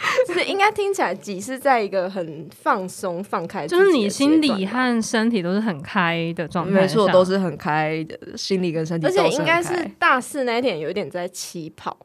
[0.26, 6.80] 就是应该听起来，己是在一个很放松、放开，就是你心理和身体都是很开的状态。
[6.80, 9.06] 没错，都是很开的，心理跟身体。
[9.06, 11.96] 而且应该是大四那一天有一点在起跑，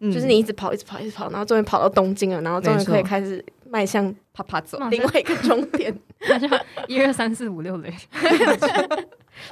[0.00, 5.96] 嗯，就是你一直跑，一直跑，一直跑，然后终于跑到东京了，然后终于可以开始迈向啪啪走另外一个终点，
[6.28, 6.46] 那就
[6.86, 7.92] 一二三四五六嘞，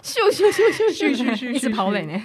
[0.03, 2.23] 咻咻咻咻咻咻咻，一直跑嘞呢。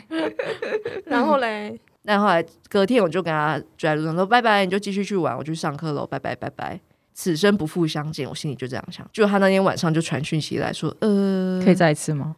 [1.06, 1.80] 然后嘞。
[2.04, 6.80] 但后来隔天我就跟他就在路上说拜拜，你就继续去玩，我去上课喽，拜拜拜拜，
[7.14, 8.28] 此生不复相见。
[8.28, 9.08] 我心里就这样想。
[9.14, 12.36] 就他那天晚上就传讯息来说，呃，可以再一次吗？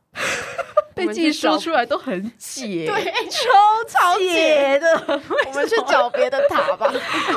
[0.94, 3.50] 被自己说出来都很解，对，超
[3.88, 5.20] 超解的。
[5.48, 6.92] 我们去找别的塔吧，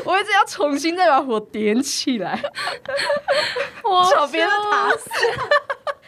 [0.04, 2.42] 我一直要重新再把火点起来，
[3.84, 4.90] 我找别的塔。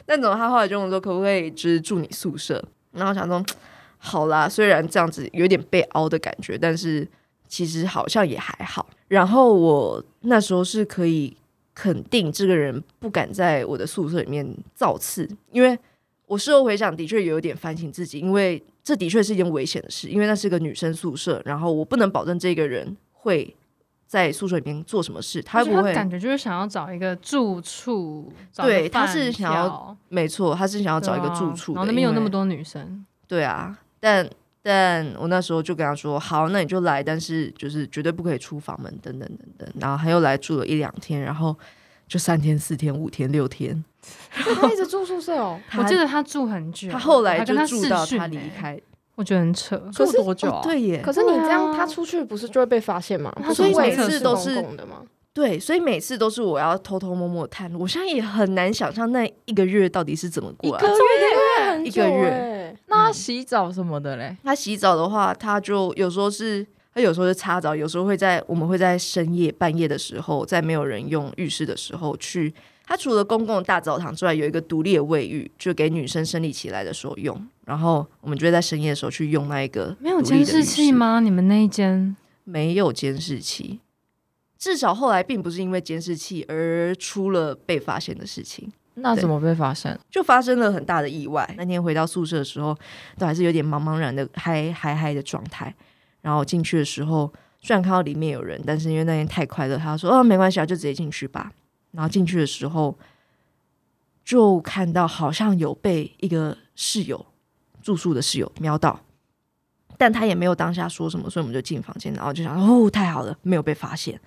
[0.07, 2.63] 那怎么他后来就跟我说，可不可以就是住你宿舍？
[2.91, 3.43] 然后我想说。
[3.99, 7.07] 好啦，虽然这样子有点被凹的感觉，但是
[7.49, 8.89] 其实好像也还好。
[9.09, 11.37] 然后我那时候是可以
[11.75, 15.79] 肯定这个人不敢在我的宿舍里面造次，因为
[16.27, 23.57] 我事后回想，的确有点反省自己，因为这的确是一件危险的事，因为那是个女生宿舍，然后我不能保证这个人会
[24.07, 33.79] 在宿舍里面做什么事，他不会感觉就是想要找一个住处，对，他是想要，没错，他是想要找一个住处，然后那边有那么多女生，对啊。
[34.01, 34.29] 但
[34.63, 41.57] 但我那时候就跟他说：“好，那你就来，但是就是绝对不可以出房门，等等等等。”然后他又来住了一两天，然后
[42.07, 43.83] 就三天、四天、五天、六天，
[44.31, 45.59] 他一直住宿舍哦。
[45.79, 48.79] 我记得他住很久，他后来就住到他离开，
[49.15, 49.77] 我觉得很扯。
[49.93, 50.61] 住多久啊？
[50.63, 51.01] 对耶。
[51.03, 53.33] 可是你这样，他出去不是就会被发现吗？
[53.55, 55.03] 所以每次都是的吗？
[55.33, 57.81] 对，所以每次都是我要偷偷摸摸探路。
[57.81, 60.79] 我现在也很难想象那一个月到底是怎么过来。
[60.79, 62.58] 一个月，一个月。
[62.89, 64.37] 那他洗澡什么的嘞？
[64.43, 72.53] 他洗澡的话，他就有时候是，他有时候是擦澡，有时候会在我们会在深夜半夜的时候，在没有人用浴室的时候去。
[72.87, 77.47] 他除了公共大澡堂之外，有一个独立的卫浴，就给女生生理起来的时候用。
[77.67, 79.95] 然后我们就会在深夜的时候去用那一个。
[80.01, 81.21] 没有监视器吗？
[81.21, 83.81] 你们那一间没有监视器，
[84.59, 88.73] 至少后来并不是因为监视器而出了被发现的事情。
[89.01, 89.99] 那怎么被发现？
[90.11, 91.49] 就发生了很大的意外。
[91.57, 92.77] 那天回到宿舍的时候，
[93.19, 95.75] 都还是有点茫茫然的嗨嗨嗨的状态。
[96.21, 101.53] 然后进去的时候，虽然看到里面有人，但是因为那天太快乐，他说：“哦，没关系啊，就直接进去吧。”
[101.93, 102.99] 然后进去的时候，
[104.25, 107.25] 就看到好像有被一个室友
[107.81, 109.01] 住宿的室友瞄到，
[109.97, 114.21] 但他也没有当下说什么，所以我们就进房间，然后就想：“哦，太好了，没有被发现。”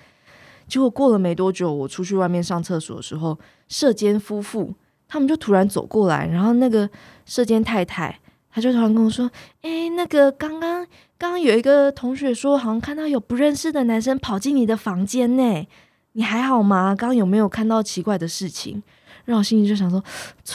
[0.72, 4.74] 结果过了没多久，我出去外面上厕所的时候，射间夫妇
[5.06, 6.90] 他们就突然走过来，然后那个
[7.26, 8.18] 射间太太
[8.50, 9.30] 她就突然跟我说
[9.64, 15.68] ：“哎、那个刚刚刚刚有一个同学说，好像看到有不认识的男生跑进你的房间呢，
[16.14, 16.96] 你还好吗？
[16.96, 18.82] 刚刚有没有看到奇怪的事情？”
[19.26, 20.04] 让我心里就想说：“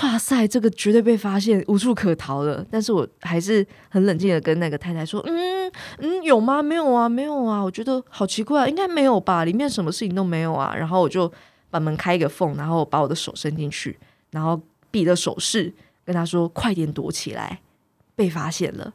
[0.02, 6.62] 哇塞，这个绝对被发现，无处可逃了。”但是我还是很冷静的跟那个太太说：“嗯嗯，有吗？
[6.62, 7.62] 没有啊，没有啊。
[7.62, 9.44] 我觉得好奇怪，应该没有吧？
[9.44, 11.32] 里面什么事情都没有啊。”然后我就
[11.70, 13.98] 把门开一个缝，然后把我的手伸进去，
[14.30, 14.60] 然后
[14.90, 15.72] 比的手势，
[16.04, 17.60] 跟他说：“快点躲起来，
[18.14, 18.92] 被发现了。”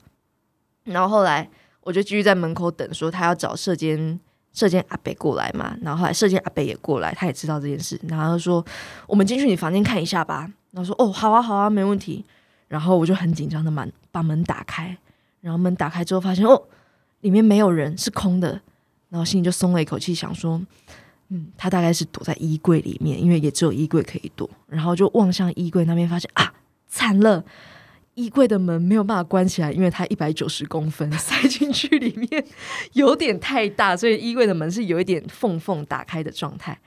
[0.86, 1.50] 然后后来
[1.82, 4.20] 我就继续在门口等，说他要找射监。
[4.54, 8.64] 射箭阿北过来嘛，然后后来舍监阿北也过来，他也知道这件事，然后说
[9.08, 12.24] ：“我们进去你房间看一下吧。”然后说：“哦，好啊，好啊，没问题。”
[12.68, 14.98] 然后我就很紧张的把把门打开，
[15.42, 16.62] 然后门打开之后发现哦，
[17.22, 18.62] 里面没有人，是空的，
[19.10, 20.62] 然后心里就松了一口气，想说
[21.30, 26.54] ：“嗯，他大概是躲在衣柜里面，因为也只有衣柜可以躲。”然后就望向衣柜那边，发现啊，
[26.88, 27.44] 惨了。
[28.16, 32.46] 衣柜的门没有办法关起来，因为它一百九十公分， 塞进去里面
[32.94, 36.78] 有点太大，所以衣柜的门是有一点缝缝打开的状态，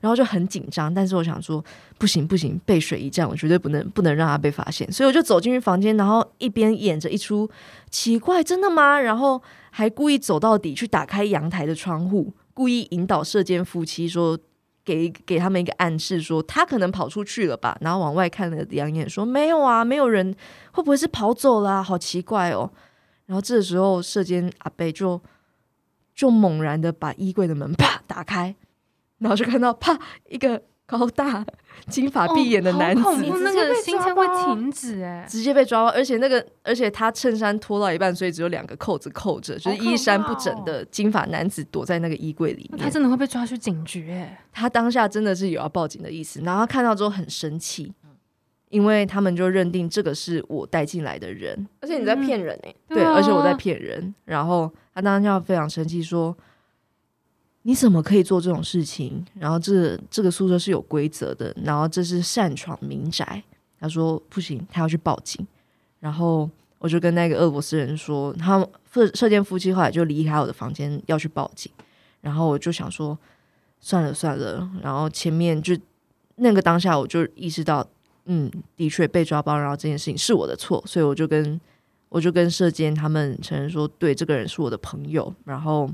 [0.00, 0.92] 然后就很紧张。
[0.92, 1.62] 但是我想说，
[1.98, 4.90] 不行不行，背水一战，我绝对不能不能让他被发现。
[4.90, 7.48] 所以我就走进去房间，然后一边演着一出
[7.90, 8.98] 奇怪，真的吗？
[8.98, 14.38] 然后还故意走到底去打开阳台的窗户，故意引导舍监夫妻说。
[14.90, 20.34] 给给他们一个暗示，说他可能跑出去了吧，然后往外看了两眼，说没有啊，没有人，
[20.72, 21.82] 会不会是跑走了？
[21.82, 22.70] 好奇怪哦。
[23.26, 25.20] 然后这时候，社监阿贝就
[26.14, 28.56] 就猛然的把衣柜的门啪打开，
[29.18, 30.62] 然后就看到啪一个。
[30.90, 31.46] 高大、
[31.86, 42.82] 金发碧眼的男子，哦、那个心跳会停止哎，直接被抓包，而且那个，而且他衬衫脱到一半，所以只有两个扣子扣着，就是衣衫不整的金发男子躲在那个衣柜里面。
[42.82, 44.42] 他真的会被抓去警局哎！
[44.50, 47.92] 他当下真的是有要报警的意思，然后他看到之后很生气，
[48.70, 56.36] 因为他们就认定这个是我带进来的人，而且你在骗人哎，对，而且我在骗人，然后他当下非常生气说。
[57.62, 59.22] 你怎么可以做这种事情？
[59.34, 63.42] 然后这这个宿舍是有规则的，然后这是擅闯民宅。
[63.78, 65.46] 他说不行，他要去报警。
[65.98, 66.48] 然后
[66.78, 71.70] 我就跟那个俄罗斯人说，他舍舍监夫妻后来就离开我的房间要去报警。
[72.22, 73.18] 然后我就想说
[73.78, 74.66] 算了算了。
[74.82, 75.76] 然后前面就
[76.36, 77.86] 那个当下我就意识到，
[78.24, 81.60] 嗯，的确被抓包，然后这件事情是我的错，所以我就跟
[82.08, 85.34] 我就跟舍监他们承认说，对，这个人是我的朋友。
[85.44, 85.90] 然后。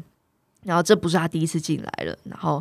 [0.67, 2.61] 然后这不是他第一次进来了，然后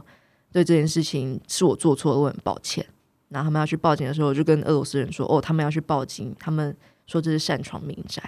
[0.52, 2.86] 对这件事情是我做错了，我很抱歉。
[3.30, 6.74] 然后他们要去报警的时候，我就跟俄罗斯人说：“哦，他们要去报警，他们
[7.08, 8.22] 说这是擅闯民宅。”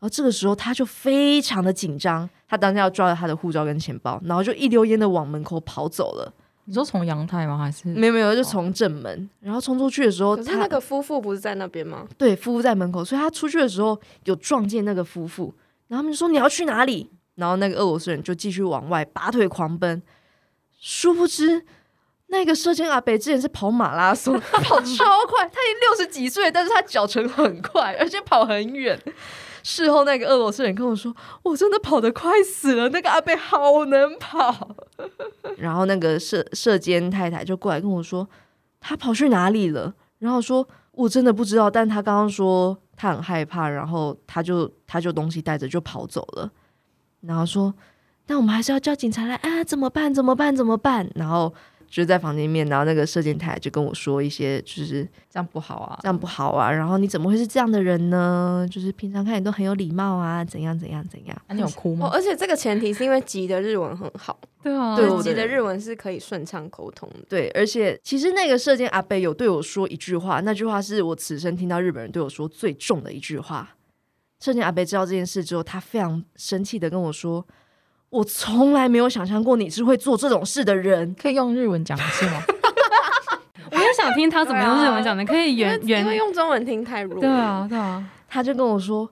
[0.00, 6.32] 后这个时候他就非常的紧张，他当下要抓了他的护照跟钱包，然后就一溜烟的往门口跑走了。
[6.64, 7.58] 你说从阳台吗？
[7.58, 9.28] 还是没有没有，就从正门。
[9.40, 12.06] 然后冲出去的时候，可是那个夫妇不是在那边吗？
[12.16, 15.54] 对，夫妇在门口，所以他出去的时候有撞见那个夫妇，
[15.88, 17.10] 然后他们就说：“你要去哪里？”
[17.40, 20.02] 然后那个俄罗斯人就继续往外拔腿狂奔，
[20.78, 21.64] 殊不知
[22.26, 29.00] 那个射箭阿北之前是跑马拉松，他 跑超快，他已经六十几岁，但是他脚程很快，而且跑很远。
[29.62, 34.76] 事后那个俄罗斯人跟我说：“我真的跑得快死了，那个阿北好能跑。
[35.58, 38.28] ”然后那个射射箭太太就过来跟我说
[38.80, 46.50] ：“他跑去哪里了？”然后说：“我真的不知道，但他刚刚说他很害怕，然后他就他就东西带着就跑走了。”
[47.22, 47.74] 然后说，
[48.26, 49.62] 那我们还是要叫警察来啊？
[49.64, 50.12] 怎么办？
[50.12, 50.54] 怎么办？
[50.54, 51.08] 怎么办？
[51.14, 51.52] 然后
[51.88, 56.70] 就在房间里面，然后那个舍监太太就跟我说一些，就是这样不好啊，这样不好啊。
[56.70, 58.64] 然后你怎么会是这样的人呢？
[58.70, 61.36] 就是平常看你都很有礼貌啊，怎样怎样怎样？
[61.48, 62.06] 啊、你有哭吗？
[62.06, 67.16] 哦，而且这个前提是因为吉的日文很好，对啊，对，吉的日文是可以顺畅沟通的。
[67.28, 73.68] 对，而且其实那个射箭阿贝有对我说一句话，那句话是我此生听到日本人对我说最重的一句话。
[74.39, 82.43] 舍监阿伯知道这件事之后，他非常生气的跟我说：“我从来没有想象过你是会做这种事的人。”可以用日文讲一次吗？
[83.71, 87.19] 我也想听他怎么用日文讲的，可以原原因为用中文听太弱。
[87.19, 89.09] 对啊，对啊，他就跟我说：“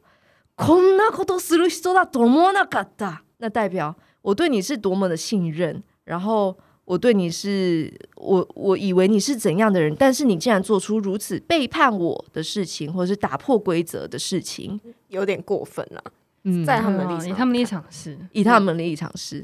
[0.55, 6.57] こんなことする人だと思わなかった。”那代表我对你是多么的信任，然后。
[6.88, 16.02] 我对你是我，我以为你是怎样的人，但是你竟然做出如此背叛我的事情，或者是打破规则的事情，有点过分了。
[16.44, 19.40] 嗯，在他们立场，以他们立场是，以他们的立场是。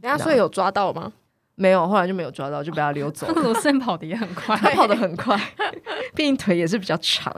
[0.00, 1.12] 家说有抓到吗？
[1.54, 3.34] 没有，后来就没有抓到，就被他溜走了。
[3.36, 5.38] 俄罗斯人跑的也很快， 他跑得很快，
[6.16, 7.30] 毕竟腿也是比较长，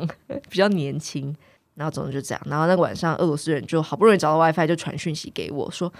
[0.48, 1.34] 比较年轻。
[1.74, 2.40] 然后总之就这样。
[2.46, 5.92] 然后那个晚上，俄罗斯人就好不容易找到 WiFi，就传讯息给我说。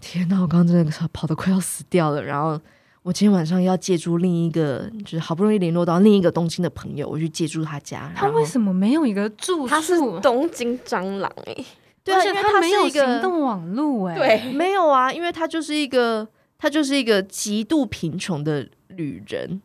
[0.00, 2.22] 天呐，我刚刚真的跑得快要死掉了。
[2.22, 2.60] 然后
[3.02, 8.12] 我今天晚上要借住另一个，就是好不容易联络到另一个东京的朋友，我去借住他家。
[8.14, 9.68] 他为什么没有一个住宿？
[9.68, 11.66] 他是东京蟑螂哎、欸，
[12.04, 16.26] 对啊，而且他没有行动网路哎、欸，对，没有啊，因为他就是一个，
[16.58, 19.62] 他就是一个极度贫穷的旅人，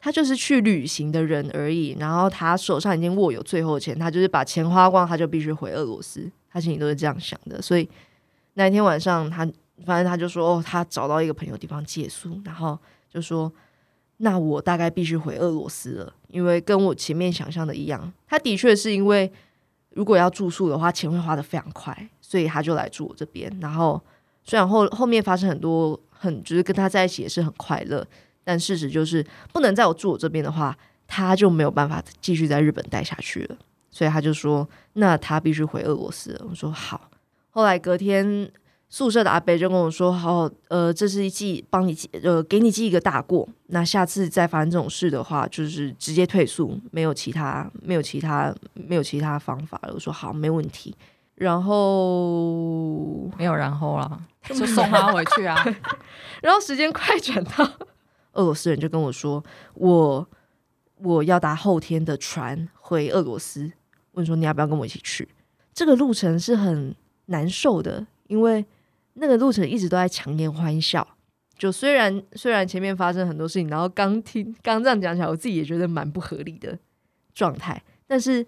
[0.00, 1.96] 他就是去旅行的人而已。
[1.98, 6.30] 然后他手上已经握有最后的钱，他就是把钱花光，他就必须回俄罗斯。
[6.50, 7.88] 他心里都是这样想的，所以
[8.54, 9.46] 那一天晚上他。
[9.84, 12.78] 反正他就说，哦，他找到一个朋友地方借宿，然后
[13.10, 13.52] 就说，
[14.18, 19.30] 那我大概必须回俄罗斯了，因为跟我前面想象的一样，他的确是因为
[19.90, 23.50] 如果要住宿的话，钱会花得非常快，所以他就来住我这边。
[23.60, 24.00] 然后
[24.44, 28.06] 虽然后后面发生很多很，就是跟他在一起也是很快乐，
[28.44, 30.76] 但事实就是不能在我住我这边的话，
[31.06, 33.56] 他就没有办法继续在日本待下去了。
[33.90, 36.46] 所以他就说，那他必须回俄罗斯了。
[36.48, 37.10] 我说好。
[37.50, 38.50] 后来隔天。
[38.94, 43.48] 宿舍的阿伯就跟我说：“好，呃，这是一记帮你记，呃，给你记一个大过。
[43.68, 50.94] 那下次再发生这种事的话，就是直接退宿，没有其他，没有其他，没有其他方法了。”我说：“好，没问题。”
[51.36, 55.56] 然后没有然后了， 就送他回去啊。
[56.42, 57.66] 然后时间快转到
[58.32, 60.28] 俄罗斯人就跟我说：“我
[60.98, 63.72] 我要搭后天的船回俄罗斯。”
[64.12, 65.26] 问说：“你要不要跟我一起去？”
[65.72, 68.62] 这个路程是很难受的，因为。
[69.14, 71.06] 那个路程一直都在强颜欢笑，
[71.56, 76.78] 就虽然虽然前面发生很多事情，然后刚听刚这样讲起来，我自己也觉得蛮不合理的
[77.34, 78.46] 状态，但是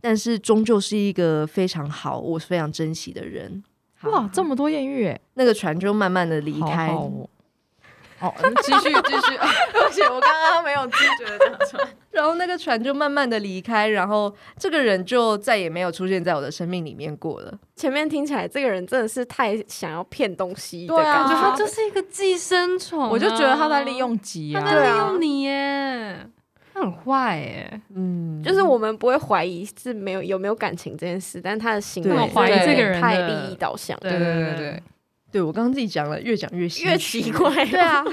[0.00, 3.62] 但是终究是一个非常好，我非常珍惜的人。
[4.02, 6.88] 哇，这么多艳遇，那个船就慢慢的离开。
[6.88, 7.30] 好好
[8.18, 9.36] 好，继续继续，
[9.74, 17.52] 而且我刚刚没有知觉的这样船，然后那个船就慢慢的离开，然后这个人就再也没有出现在我的生命里面过了。
[17.76, 26.26] 前面听起来这个人真的是太想要骗东西的感觉，对啊，就他就是一个寄生虫，啊，我就觉得他在利用吉啊，他在利用你耶，
[26.72, 34.82] 他很坏耶，嗯，就是我们不会怀疑是没有有没有感情这件事，但他的行为怀疑这个人太利益导向，对对对对，
[35.34, 35.42] 对。
[35.42, 37.52] 我刚刚自己讲了，越讲越越奇怪。
[37.66, 38.04] 对啊，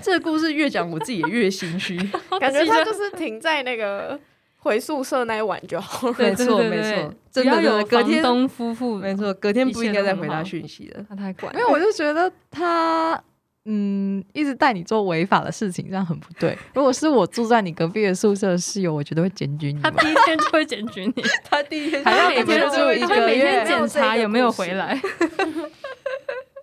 [0.00, 1.96] 这个故事越讲，我自己也越心虚，
[2.40, 4.18] 感觉他就是停在那个
[4.56, 6.14] 回宿舍那一晚就好了。
[6.18, 11.04] 没错，没错，真的有隔天东夫妇，没错，隔天不应该再回他讯息了。
[11.08, 13.22] 他太怪，因为我就觉得他
[13.70, 16.56] 嗯，一直带你做违法的事情，这样很不对。
[16.72, 19.82] 如果是我住在你隔壁的宿舍室友，我觉得会检举你。
[19.82, 24.98] 他第一天就会检举你， 他第一天还要每天住一个月，每天检查有没有回来。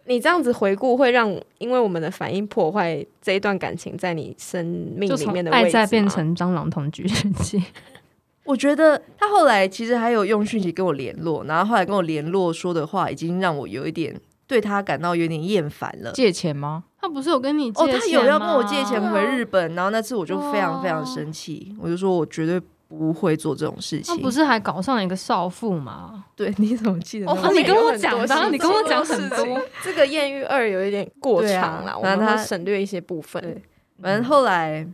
[0.07, 7.63] 你这样子回顾，会让因为我们的反应破坏这一段感情在你生命里面的位置，爱再变成蟑螂同居日记。
[8.45, 16.11] 我觉得他后来其实还有用讯息跟我联络，然后后来跟我联络说的话，已经让我有一点对他感到有点厌烦了。
[16.11, 16.83] 借钱吗？
[17.01, 17.95] 他不是有跟你借钱吗？
[17.95, 22.61] 哦，他有要跟我借钱回日本，然后那次我就非常非常生气，我就说我绝对。
[22.87, 24.15] 不会做这种事情。
[24.15, 26.25] 他不是还搞上了一个少妇吗？
[26.35, 27.29] 对，你怎么记得？
[27.31, 29.61] 哦，你跟我讲的，你跟我讲很多。
[29.83, 33.61] 这个艳遇二有一点过长了，啊、我们他省略一些部分。
[34.01, 34.87] 反正后来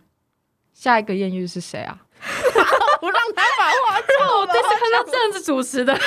[0.73, 1.97] 下一个艳遇是谁啊？
[3.01, 4.39] 我让他把话讲。
[4.39, 6.01] 我第一次看到这样子主持的， 他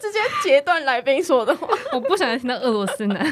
[0.00, 1.66] 直接截断来宾说的话。
[1.92, 3.26] 我不想再听到俄罗斯男，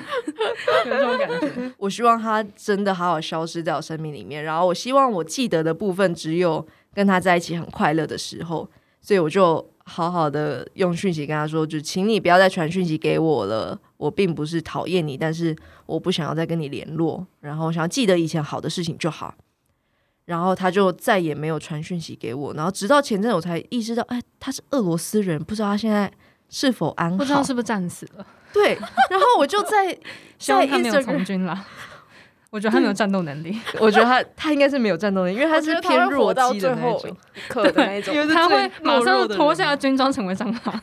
[0.86, 1.72] 有这种感觉。
[1.76, 6.66] 我希望他真的好好消失在我生命里面，然后我希望我记得的部分只有。
[6.94, 8.68] 跟他在一起很快乐的时候，
[9.00, 13.78] 所以我就好好的用讯息跟他说，就请你不要再传讯息给我了。
[13.96, 19.34] 我并不是讨厌你，但是我不想要再跟你联络，然后想要记得以前好的事情就好。
[20.24, 22.54] 然后他就再也没有传讯息给我。
[22.54, 26.10] 然后直到前阵我才意识到，哎，他是俄罗斯人，不知道他现在
[26.48, 28.26] 是否安好，不知道是不是战死了。
[28.52, 28.74] 对，
[29.10, 29.96] 然后我就在
[30.38, 31.66] 希望他没有从军了。
[32.52, 33.58] 我觉得他没有战斗能力。
[33.80, 37.16] 我觉得他他应该是没有战斗能力，因为他是偏弱鸡的那种，
[37.48, 38.28] 可的那种。
[38.28, 40.80] 他会马上脱下军装成为蟑螂，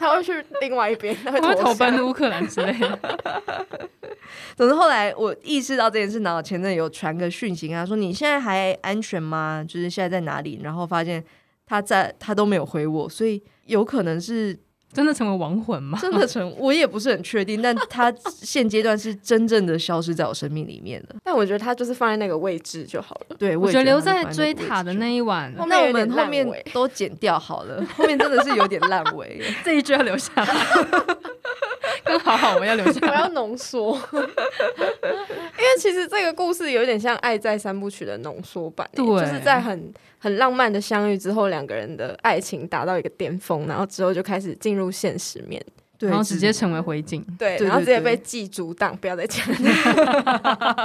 [0.00, 2.98] 他会去另外一边，他会投奔乌克兰之类的。
[4.56, 9.64] 总之后来我意识到这件事，然后前阵有传个讯息跟他说：“你现在还安全吗？
[9.66, 11.24] 就是现在在哪里？”然后发现
[11.64, 14.58] 他在，他都没有回我，所以有可能是。
[14.96, 15.98] 真的成为亡魂吗？
[16.00, 17.60] 真的成， 我也不是很确定。
[17.60, 21.16] 但他现阶段是真正的消失在我生命里面了。
[21.22, 23.36] 但我觉得他就是放在那个位置就好了。
[23.38, 27.84] 对，我觉得留在追塔的那一晚，那我们后面都剪掉好了。
[27.94, 30.46] 后面真的是有点烂尾， 这一句要留下来。
[32.06, 33.98] 更 好好，我要留下， 我要浓缩。
[34.12, 39.92] 因为其实这个故事有点像《爱在三部曲》的浓缩版，对，就是在很。
[40.18, 45.64] 很浪漫的相遇之后，两个人的爱情达到一个巅峰，然后之后就开始进入现实面。
[46.00, 49.46] 然后直接成为灰烬，对，然后直接被记阻档，不要再讲，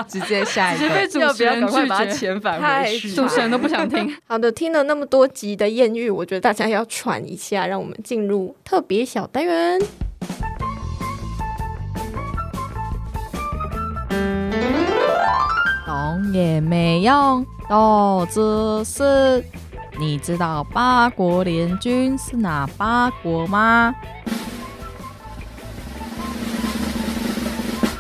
[0.08, 4.16] 直接下一个，被主持人拒绝，遣返回去，主持人都不想听。
[4.28, 9.82] 好的，听了那么多集的艳遇，我觉得大家要喘一下，让我们进入特别小单元。
[16.34, 19.44] 也没用，都只是。
[20.00, 23.94] 你知道八国联军是哪八国吗？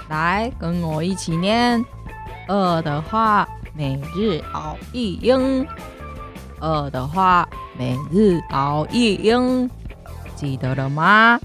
[0.09, 1.84] 来，跟我一起念。
[2.47, 5.66] 饿的话，每日熬一鹰；
[6.59, 7.47] 饿的话，
[7.78, 9.70] 每日熬一鹰。
[10.36, 11.39] 记得了吗？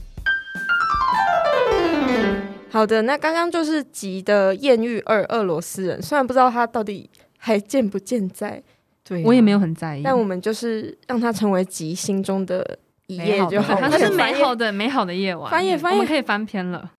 [2.77, 7.09] 好的，那刚刚就是集的艳遇二俄罗斯人，虽然不知道他到底
[7.39, 8.63] 还健不健在。
[9.03, 13.81] 对、啊，我也没有很在意，但我们就是让他成为集心中的一页就好。
[13.81, 13.89] 了。
[13.89, 15.51] 他是美好的美好的夜晚。
[15.51, 16.93] 翻页翻页，我们可以翻篇了。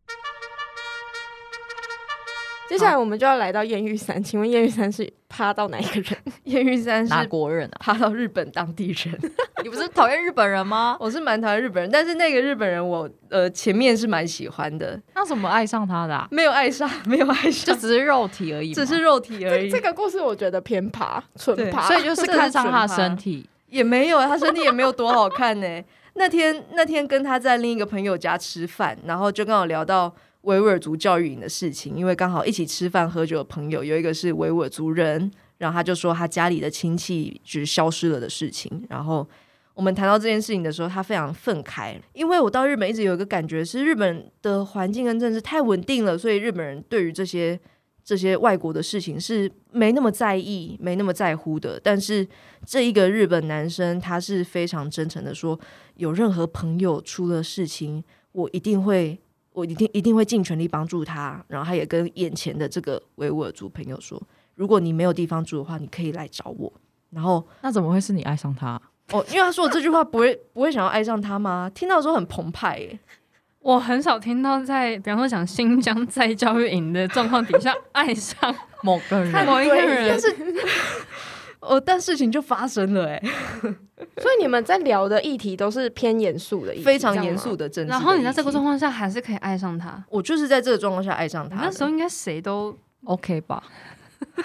[2.69, 6.17] 接下来我们就要来到艳遇三，请问艳遇三是趴到哪一个人？
[6.43, 7.77] 艳遇三是哪国人啊？
[7.79, 9.17] 趴到日本当地人。
[9.63, 10.97] 你不是讨厌日本人吗？
[11.01, 14.99] 我是蛮讨厌日本人，但是那个日本人我呃前面是蛮喜欢的。
[15.15, 16.27] 那怎么爱上他的啊？
[16.29, 19.69] 没有爱上，没有爱上，就只是肉体而已，只是肉体而已。
[19.69, 25.83] 这个故事我觉得偏爬，纯趴，所以就是看上他的身体也没有，他身体也没有多好看呢。
[26.15, 30.13] 那天那天跟他在另一个朋友家吃饭，然后就刚好聊到。
[30.47, 38.85] 维吾尔族教育营的事情，因为刚好一起吃饭喝酒的朋友有一个是维吾尔族人，然后他就说他家里的亲戚就是消失了的事情。
[38.89, 39.27] 然后
[39.73, 47.59] 我们谈到这件事情的时候，他非常愤慨，因为我到日本一直有一个感觉是日本的环境跟政治太稳定了，所以日本人对于这些
[48.05, 51.77] 这些外国的事情是没那么在意、没那么在乎的。
[51.77, 52.25] 但是
[52.65, 55.59] 这一个日本男生，他是非常真诚的说，
[55.95, 59.19] 有任何朋友出了事情，我一定会。
[59.57, 64.21] 我一定一定会尽全力帮助他，然后他也跟眼前的这个维吾尔族朋友说
[64.53, 66.71] ：“如果你没有地方住的话，你可以来找我。”
[67.09, 68.79] 然后那怎么会是你爱上他？
[69.11, 71.67] 哦，因为他说我这句话不会不会想要爱上他吗？
[71.73, 72.99] 听到的时候很澎湃耶。
[73.61, 80.35] 我很少听到在比方说讲新疆在教育营的状况底下 爱上某个人某一个人，但是。
[81.59, 83.21] 哦，但事情就发生了哎，
[84.17, 87.89] 所以你们在聊的议题都是偏严肃的，非常严肃的政治。
[87.89, 91.57] 然后你在这个状况下还是可以爱上他，我就是在这个状况下爱上他。
[91.57, 93.63] 那时候应该谁都 OK 吧？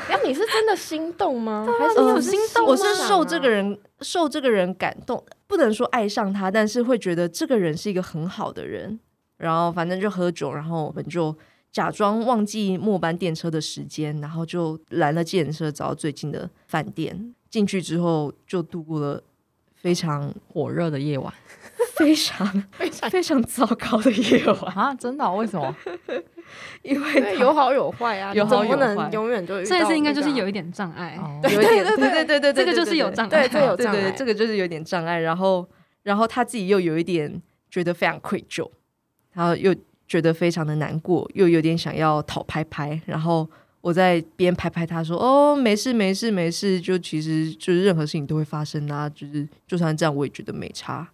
[0.09, 1.67] 那 你是真的心动吗？
[1.79, 2.67] 还是有心动？
[2.67, 8.99] 我是受这个人受这个人感动，不能说爱上他，但是会觉得这个人是一个很好的人。
[9.37, 11.37] 然后反正就喝酒，然后我们就。
[11.73, 17.35] 假装忘记末班电车的时间，然后就拦了计程车，找到最近的饭店。
[17.49, 19.23] 进去之后，就度过了
[19.75, 21.33] 非常火热的夜晚，
[21.95, 24.95] 非常 非常非常糟糕的夜晚啊！
[24.95, 25.33] 真的？
[25.33, 25.75] 为什么？
[26.83, 35.19] 因为有好有坏啊，有好有坏，永远就这次应该就是有一点障碍，有一点对对对对，这个就是有障碍，对对有障碍，这个就是有点障碍。
[35.21, 35.67] 然后，
[36.03, 38.71] 然后他自己又有一点觉得非常愧疚，
[39.33, 39.75] 然后又。
[40.13, 43.49] 觉得非常的难过，又有点想要讨拍拍，然后
[43.81, 51.09] 我在边拍拍他说：“哦，没事没事没事，就其实就是任何事情都会发生啊，就是就算这样我也觉得没差。”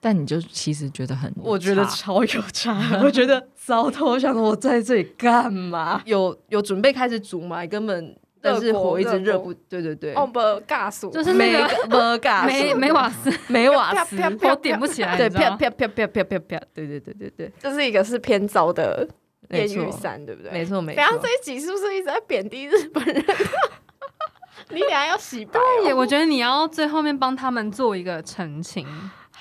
[0.00, 6.00] 但你就其实觉得很，我觉得超有差，我觉得 糟透，我想说我在这里干嘛？
[6.06, 7.66] 有有准备开始煮吗？
[7.66, 8.14] 根本。
[8.44, 10.38] 但是火一直热不，对对对，哦不，
[10.68, 19.08] 尬死，就是那个没尬，没没瓦斯，没瓦斯， 我点不起来，对，啪啪啪啪啪啪啪，对对对对对，这是一个是偏糟的
[19.50, 20.52] 艳遇三，对不对？
[20.52, 21.00] 没错没错。
[21.00, 23.24] 然后这一集是不是一直在贬低日本人？
[24.70, 28.86] 你俩要洗白，对，我觉得你要最后面帮他们做一个澄清。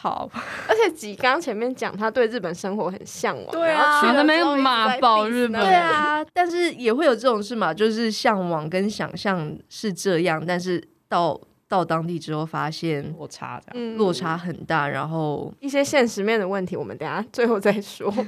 [0.04, 0.30] 好，
[0.68, 11.39] 而且吉刚前面讲他对日本生活很向往，对啊，去那边骂爆日本，对啊，但是也会有这种事嘛，就是向往跟想象是这样，但是到
[11.70, 18.14] 到当地之后发现落差，嗯，落差很大，然后一些现实面的问题，我们等下最后再说。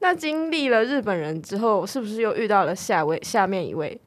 [0.00, 4.00] 那经历了日本人之后，是不是又遇到了下位下面一位？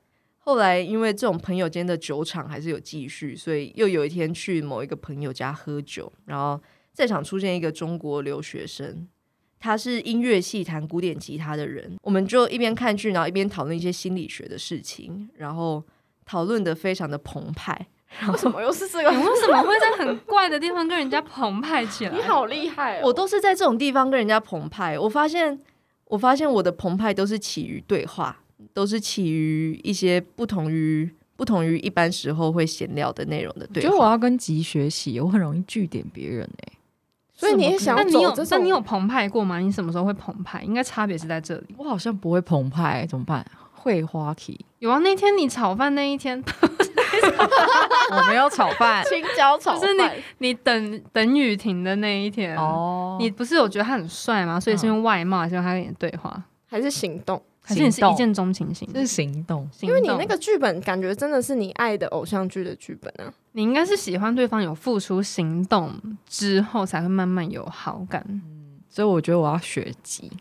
[0.50, 6.60] 后来，因为这种朋友间的酒场还是有继续，所以又有一天去某一个朋友家喝酒，然后
[6.92, 9.08] 在场出现一个中国留学生，
[9.60, 15.84] 他是音乐系弹古典吉他的人，我们就一边看剧，然后一边讨论一些心理学的事情，然后
[16.26, 17.86] 讨论的非常的澎湃。
[18.18, 19.12] 然后为什么又是这个？
[19.16, 22.16] 你为什么会在很怪的地方跟人家澎湃起来？
[22.16, 23.02] 你好厉害哦！
[23.04, 24.98] 我都是在这种地方跟人家澎湃。
[24.98, 25.62] 我发现，
[26.06, 28.42] 我发现我的澎湃都是起于对话。
[28.74, 33.88] 都是起于一些不同于不同于一般时候会闲聊的内容的对话。
[33.88, 36.74] 我觉得我要跟吉学习，我很容易据点别人哎、欸。
[37.34, 38.48] 所以你也想要走这种？
[38.52, 39.60] 那你有澎湃过吗？
[39.60, 40.62] 你什么时候会澎湃？
[40.64, 41.68] 应该差别是在这里。
[41.78, 43.46] 我好像不会澎湃，怎么办？
[43.72, 46.44] 会花题有啊，那天你炒饭那一天，
[48.12, 49.82] 我没有炒饭， 青椒炒饭。
[49.82, 54.60] 就是你你等等雨停的那一天哦，你不是有觉得他很帅吗？
[54.60, 57.42] 所以是用外貌，还是用他跟你对话，还是行动？
[57.62, 58.90] 还是你是一见钟情型？
[58.94, 63.32] 是行动，因为你那个剧本感觉真的是你爱的偶像剧的剧本啊。
[63.52, 65.92] 你应该是喜欢对方有付出行动
[66.28, 68.24] 之后，才会慢慢有好感。
[68.28, 70.32] 嗯，所以我觉得我要学习。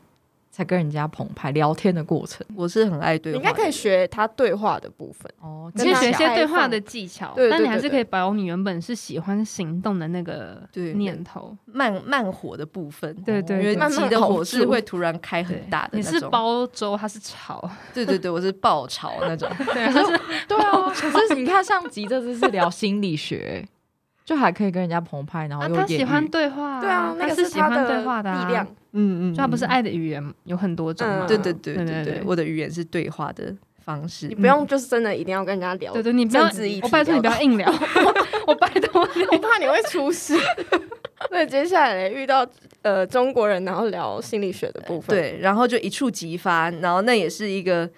[0.59, 3.39] 才跟人家澎湃聊天的过程，我是很爱对话。
[3.39, 10.61] 你应该可以学他对话的部分哦，其实学一些对话的技巧，但你还是可以保你原本是喜欢行动的那个
[10.97, 13.15] 念头，慢慢火的部分。
[13.25, 15.91] 对对，因为急的火是会突然开很大的。
[15.93, 17.71] 你是煲粥，他是炒。
[17.95, 19.49] 对对对，我是爆炒那种。
[19.73, 20.93] 对，啊。
[20.93, 23.65] 可是你看，像急这次是聊心理学，
[24.27, 28.67] 就还可以跟人家澎湃，然后又他喜欢对话，对啊，那个是喜欢对话的力量。
[28.93, 31.27] 嗯嗯，就他不是爱的语言有很多种吗？
[31.27, 34.29] 对对对对对，我的语言是对话的方式。
[34.29, 36.45] 你不用就是真的一定要跟人家聊，对对，你不要，
[36.83, 37.71] 我拜托你不要硬聊，
[38.47, 40.35] 我拜托你， 我怕你会出事。
[41.31, 42.47] 那接下来遇到
[42.83, 47.89] 呃中国人，然后聊心理学的部分，对，然后就一触即发，然后那也是一个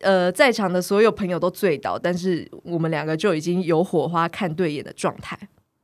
[0.00, 5.38] 呃在场的所有朋友都醉倒，但是我们两个就已经有火花看对眼的状态。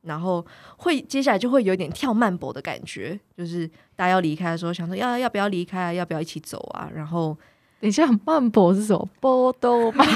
[0.07, 0.45] 然后
[0.79, 5.93] 会接下来就会有点跳慢步的感觉，就是大家要离开的时候，想说要要不要离开啊？
[5.93, 6.89] 要不要一起走啊？
[6.95, 7.37] 然后
[7.81, 9.09] 等一下慢步是什么？
[9.21, 10.07] 波多 慢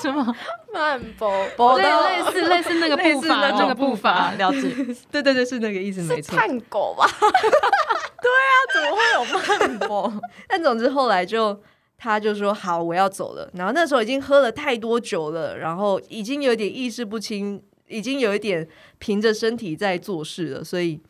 [0.00, 0.34] 是吗？
[0.72, 1.26] 慢步，
[1.56, 4.62] 波多，类似类似那个步伐，那个步伐，了解。
[5.10, 6.36] 对对对，是那个意思，没错。
[6.36, 7.06] 探狗吧？
[7.20, 10.12] 对啊，怎么会有慢步？
[10.48, 11.58] 但总之后来就
[11.96, 13.48] 他就说好，我要走了。
[13.54, 17.62] 然后那时候已经喝了太多酒了，然后已经有点意识不清。
[17.88, 18.66] 已经有一点
[18.98, 21.00] 凭着身体在做事了，所以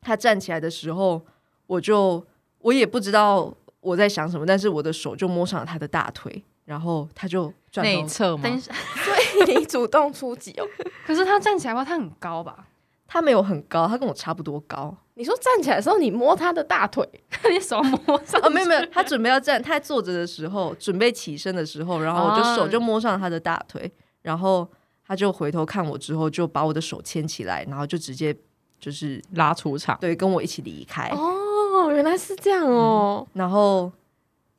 [0.00, 1.20] 他站起来的时候，
[1.66, 2.24] 我就
[2.60, 9.14] 我也不知道我在想什么，但是我的手就摸上了他的大腿，然后他就转内侧嘛，所
[9.46, 10.66] 以你主动出击哦。
[11.06, 12.66] 可是他站起来的话，他很高吧？
[13.06, 14.94] 他没有很高，他跟我差不多高。
[15.14, 17.06] 你说站起来的时候，你摸他的大腿，
[17.50, 18.40] 你手摸上？
[18.42, 23.90] 哦，没有没有，他准备要站，他在坐着的时候，准备起身的时候，然后我就手就摸上他的大腿，
[24.22, 24.66] 然后。
[25.08, 28.36] 他就回头看我之后，就把我的手牵起来，然后就直接
[28.78, 31.08] 就是拉出场，对，跟我一起离开。
[31.08, 33.26] 哦，原来是这样哦。
[33.26, 33.90] 嗯、然后，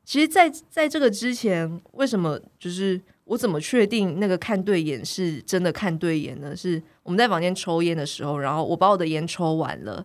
[0.03, 6.55] 其实在，在在这个之前，为什么就是我怎么确定那个看对眼是真的看对眼呢？
[6.55, 10.03] 是我们在房间抽烟的时候，然后我把我的烟抽完了，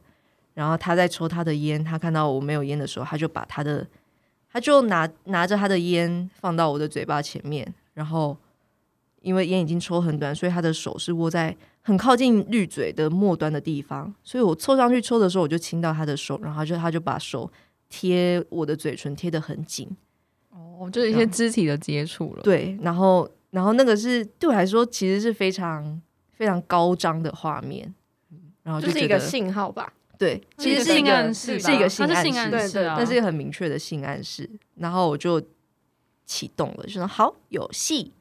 [0.52, 3.86] 然后他在抽他的烟，他看到我没有烟的时候，他就把他的，
[4.52, 8.36] 他就拿拿着他的烟放到我的嘴巴前面，然后。
[9.24, 17.50] 因为烟已经抽很短，所以他的手是握在很靠近滤嘴的末端的地方，所以我凑上去抽的时候，我就亲到他的手，然后就他就把手
[17.88, 19.88] 贴我的嘴唇贴得很紧，
[20.50, 22.42] 哦，就是一些肢体的接触了。
[22.42, 26.00] 对，然后然后那个是对我来说其实是非常
[26.32, 27.94] 非常高张的画面，
[28.62, 29.92] 然后就，就是一个信号吧。
[30.18, 34.48] 对，其实是一个暗示，是一个性暗示，暗示啊，但是一个很明确的性暗示。
[34.76, 35.42] 然后我就
[36.24, 38.12] 启动了，就说好有戏。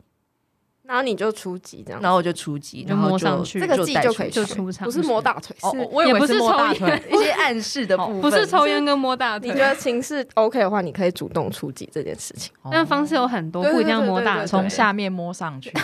[0.86, 9.50] 然后你就出击这样，然后我就出击，然后摸上去，这个技就可以就出场，不是摸大腿，是我也不是摸大腿， 一些暗示的部分，不是抽烟跟摸大腿。
[9.50, 15.72] 你觉得情势 OK 的话，你可以主动出击这件事情，但方式有很多，不一定要摸大腿，从下面摸上去。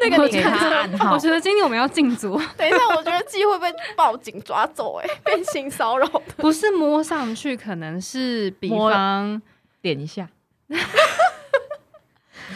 [0.00, 1.14] 那个你 给他暗号。
[1.14, 2.40] 我觉得今天我们要禁足。
[2.56, 6.06] 等一下，我觉得鸡会被报警抓走，哎，变性骚扰。
[6.36, 9.40] 不是摸上去，可能是比方
[9.80, 10.28] 点一下。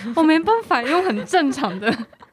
[0.17, 1.87] 我没办法用很正常的，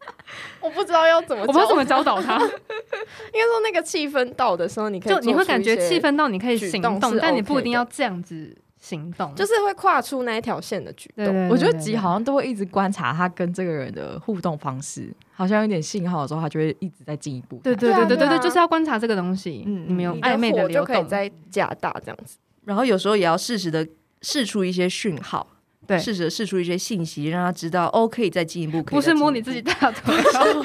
[0.62, 2.38] 我不知道要怎么，我不知道怎么教导他。
[2.40, 11.50] 应该说那个气氛到的时候，你可以就你会感觉气氛到，你可以行动，但你不一定要这样子行动，就是会跨出那一条线的举动。
[11.50, 17.60] 我觉得吉好像都会一直观察他跟这个人的互动方式，好像有点信号的时候，他就会一直在进一步。
[17.64, 19.64] 对对对对对对，就是要观察这个东西。
[19.66, 22.38] 嗯，你们有暧昧的流动，就可以再加大这样子。
[22.66, 23.88] 然后有时候也要适时的
[24.22, 25.48] 试出一些讯号。
[25.90, 28.84] 对，试着试出一些信息，让他知道哦，可以再进一步。
[28.84, 30.64] 可以不是摸你自己大腿， 不是我。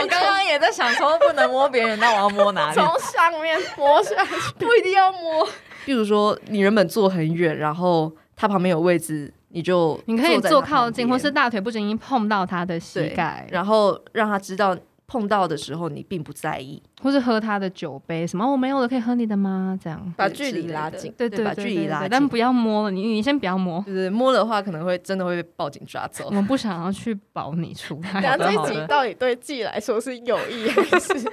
[0.00, 2.74] 我刚刚也在想说，不能摸别人，那我要摸哪里？
[2.74, 5.48] 从上面摸下去，不一定要摸。
[5.84, 16.82] 比如说，你原本坐很远，然后他旁边有位置，你就你可以坐靠近，或是大腿不经意碰到他的膝盖，然后让他知道碰到的时候你并不在意。
[17.02, 19.78] 或是喝他的酒杯，什么我没有了，可以喝你的吗？
[19.82, 26.24] 这样把距离拉近，对对，把距离拉近，但不要摸了，你你先不要摸，就是摸的话可能会真的会被报警抓走。
[26.26, 28.20] 我们不想要去保你出来。
[28.20, 31.12] 那这一集到底对季来说是有益还是？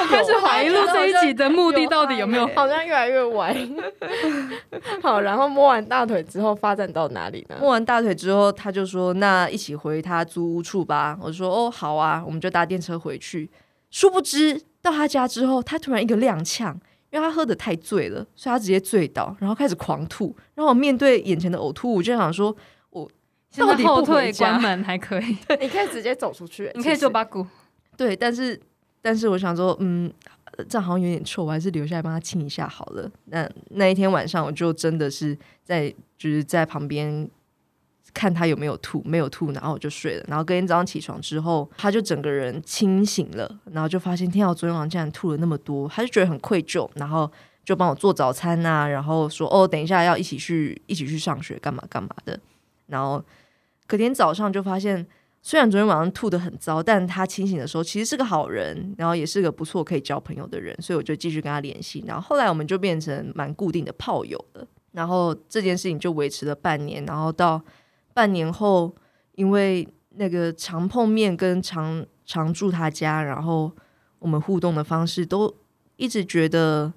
[0.00, 2.46] 我开始怀疑录这一集的目的到底有没有？
[2.54, 3.54] 好像越来越歪。
[5.02, 7.56] 好，然后摸完大腿之后发展到哪里呢？
[7.60, 13.50] 摸完大腿之后，他就说：“那一起回他租屋处吧。”我说：“哦，好啊，我们就搭电车回去。”
[13.90, 14.62] 殊不知。
[14.82, 16.74] 到他家之后，他突然一个踉跄，
[17.10, 20.36] 因为他喝的太醉了，所以他直接醉倒，然后开始狂吐。
[20.54, 22.54] 然后我面对眼前的呕吐物，我就想说，
[22.90, 23.08] 我
[23.56, 27.46] 到底后退关门还可以， 你可以直接走出去，你可以做八股。
[27.96, 28.60] 对，但是
[29.00, 30.12] 但是我想说，嗯，
[30.68, 33.10] 这样好像有点臭，我还是留下来帮他清一下好了。
[33.26, 37.30] 那那一天晚上，我就真的是在就是在旁边。
[38.14, 40.24] 看他有没有吐，没有吐，然后我就睡了。
[40.28, 47.30] 然后隔天早上起床之后，他就整个人清醒了，然后就发现天啊，昨天晚上竟然吐了那么多，他就觉得很愧疚，然后
[47.64, 52.38] 就帮我做早餐呐、啊，然后说哦，等一下要一起去一起去上学，干嘛干嘛的。
[52.86, 53.24] 然后
[53.86, 55.06] 隔天早上就发现，
[55.40, 62.04] 虽然昨天晚上吐得很糟，但他清醒的时候其实是个好人，然后也是个不错可以交朋友的人，所以我就继续跟他联系。
[62.06, 64.66] 然后后来我们就变成蛮固定的炮友了。
[64.92, 67.62] 然后这件事情就维持了半年，然后到。
[68.14, 68.94] 半年后，
[69.34, 73.72] 因为那个常碰面跟常常住他家，然后
[74.18, 75.54] 我们互动的方式都
[75.96, 76.92] 一直觉得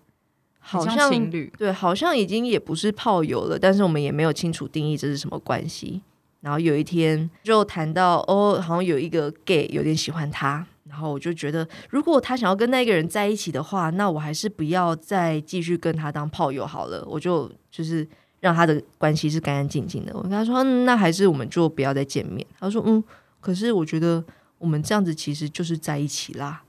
[0.60, 6.02] 好像，像情侣，对，好像已经也不是炮友了，但是我们也没有清楚定义这是什么关系。
[6.42, 18.08] 然后有一天就谈到，哦，好像有一个 gay 有点喜欢他，然后我就觉得，如果他想要跟那个人在一起的话，那我还是不要再继续跟他当炮友好了，我就就是。
[18.46, 20.12] 让他的关系是干干净净的。
[20.14, 22.46] 我跟他说，嗯，那还是我们就不要再见面。
[22.60, 23.04] 他说，嗯，
[23.42, 24.24] 可是我觉得
[24.60, 26.62] 我们这样子其实就是在一起啦。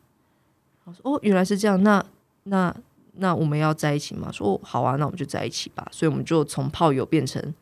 [0.84, 1.82] 我说，哦，原来是这样。
[1.82, 2.02] 那
[2.44, 2.74] 那
[3.16, 4.32] 那我们要在一起吗？
[4.32, 5.86] 说，哦，好啊，那我们就在一起吧。
[5.90, 7.54] 所以我们就从炮友变成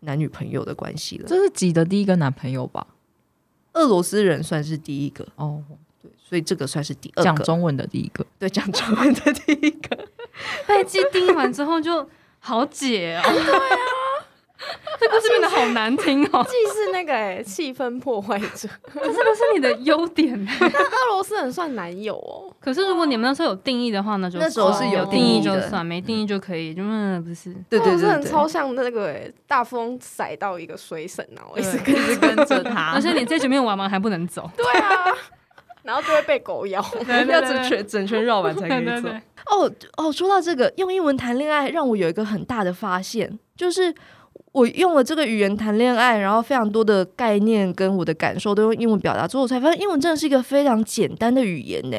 [0.00, 1.26] 男女朋友的关系了。
[1.28, 2.86] 这是吉的第一个男朋友吧？
[3.74, 5.62] 俄罗斯人算是第一个哦，
[6.00, 8.24] 对，所以这个算是第二个讲中文的第一个。
[8.38, 10.08] 对，讲中文的第一个。
[10.66, 12.08] 被记定完之后就。
[12.48, 13.30] 好解哦！
[13.30, 13.76] 对啊，
[14.98, 16.42] 这故事变得好难听哦。
[16.48, 20.34] 既是那个哎，气氛破坏者， 可是不是你的优点。
[20.58, 22.50] 但俄罗斯人算男友哦。
[22.58, 27.54] 可是如果你们那时候有定义的话，那就那时候是有定义就算，没定义就可以，就嗯不是。
[27.68, 32.92] 对对对，超像那个大风甩到一个水神啊，我一直跟着跟着他。
[32.94, 34.50] 而且你这局面玩完还不能走。
[34.56, 35.14] 对啊。
[35.88, 36.84] 然后就会被狗咬，
[37.26, 39.08] 要整圈整圈绕完才可以走。
[39.46, 43.94] 哦哦，说到这个，用英文谈恋爱让我有一个很大的发现，就是
[44.52, 51.96] 我用了这个语言谈恋爱，然后非常多的概念跟我的感受都用英文表达之后，我才发现英文真的是一个非常简单的语言呢。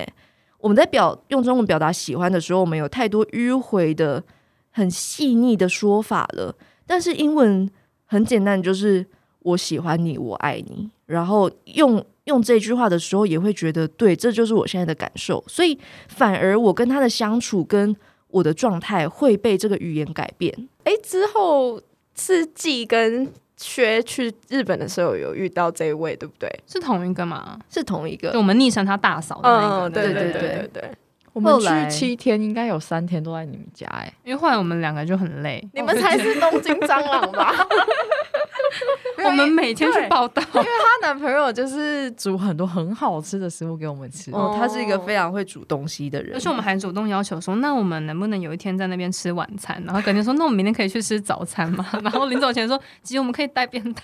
[0.59, 4.23] 我们在表用中文表达喜欢的时候，我们有太多迂回的、
[4.69, 6.53] 很细腻的说法了，
[6.85, 7.67] 但是英文
[8.05, 9.03] 很简单，就是
[9.39, 12.05] 我喜欢你，我爱你，然后用。
[12.29, 15.77] 用这句话的时候，也会觉得对，这就是我现在的感受，所以
[16.07, 17.93] 反而我跟他的相处跟
[18.29, 20.69] 我的状态会被这个语言改变。
[20.85, 21.81] 哎，之后
[22.15, 26.49] 是季跟薛去日本的时候有遇到这一位，对不对？
[26.65, 27.59] 是同一个吗？
[27.69, 29.89] 是同一个，就我们昵称他大嫂的那个。
[29.89, 30.91] 嗯，对对对对对，对，对。
[31.31, 35.65] 我们去七天，应该有三天都在你们家哎、欸，因为后来我们两个就很累。
[35.73, 37.53] 你们才是东京蟑螂吧？
[39.25, 44.31] 我们每天去报道， 因为她男朋友就是煮很多很好吃的食物给我们吃。
[44.31, 49.81] 哦，他是一个非常会煮东西的人，而且我们还主动要求说，那我们能不能有一天在那边吃晚餐？
[49.85, 51.85] 然后隔天说，那我们明天可以去吃早餐吗？
[52.03, 54.03] 然后临走前说，其实我们可以带便当。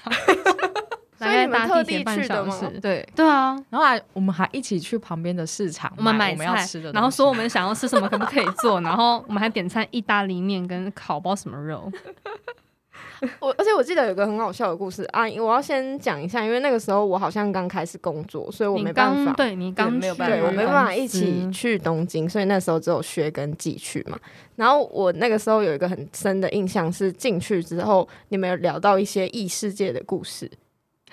[1.18, 2.54] 所以你们特地去的吗？
[2.82, 8.82] 对对啊，然后还我们还一起去旁边的市场，我们买菜，然后说我们想要吃什么，可不可以做？
[8.82, 11.90] 然后我们还点餐意大利面跟烤包什么肉。
[13.40, 19.34] 我而且我记得有个很好笑的故事啊，我要先讲一下，因为那个时候我好像刚开始工作，所以我没办法。
[19.34, 24.18] 对你刚没有办法，对我没办法一起去东京，所以那时候只有薛跟季去嘛。
[24.56, 30.50] 然后我那个时候有一个很深的印象是进去之后，你们有聊到一些异世界的故事。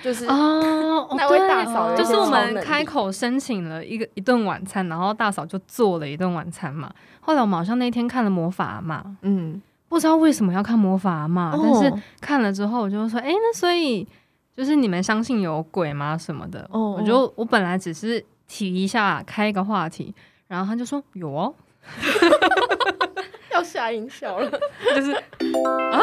[0.03, 6.91] 就是哦， 那位大嫂就是我们开口申请了一个一顿晚餐，然后大嫂就做了一顿晚餐嘛。
[7.21, 9.61] 后来我们好像那天看了魔法嘛，嗯，
[9.93, 14.09] 不知道为什么要看魔法嘛，但是看了之后我就说，哎，那所以
[14.57, 16.17] 就是你们相信有鬼吗？
[16.17, 16.67] 什么的？
[16.73, 20.15] 哦，我就我本来只是提一下开一个话题，
[20.49, 21.55] 然后他就说有哦，
[23.53, 24.51] 要下音效了，
[24.97, 26.01] 就是啊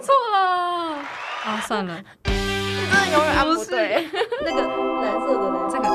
[0.00, 1.02] 错了
[1.44, 2.00] 啊算了。
[2.22, 2.32] 真
[2.88, 4.08] 的永远不对，
[4.44, 4.62] 那个
[5.02, 5.68] 蓝色的呢？
[5.68, 5.88] 这个。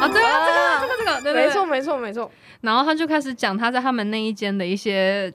[0.00, 2.30] 啊，对啊，这个这个这个，对对没错没错没错。
[2.62, 5.30] 然后他就开始讲他在他们那一间的一些。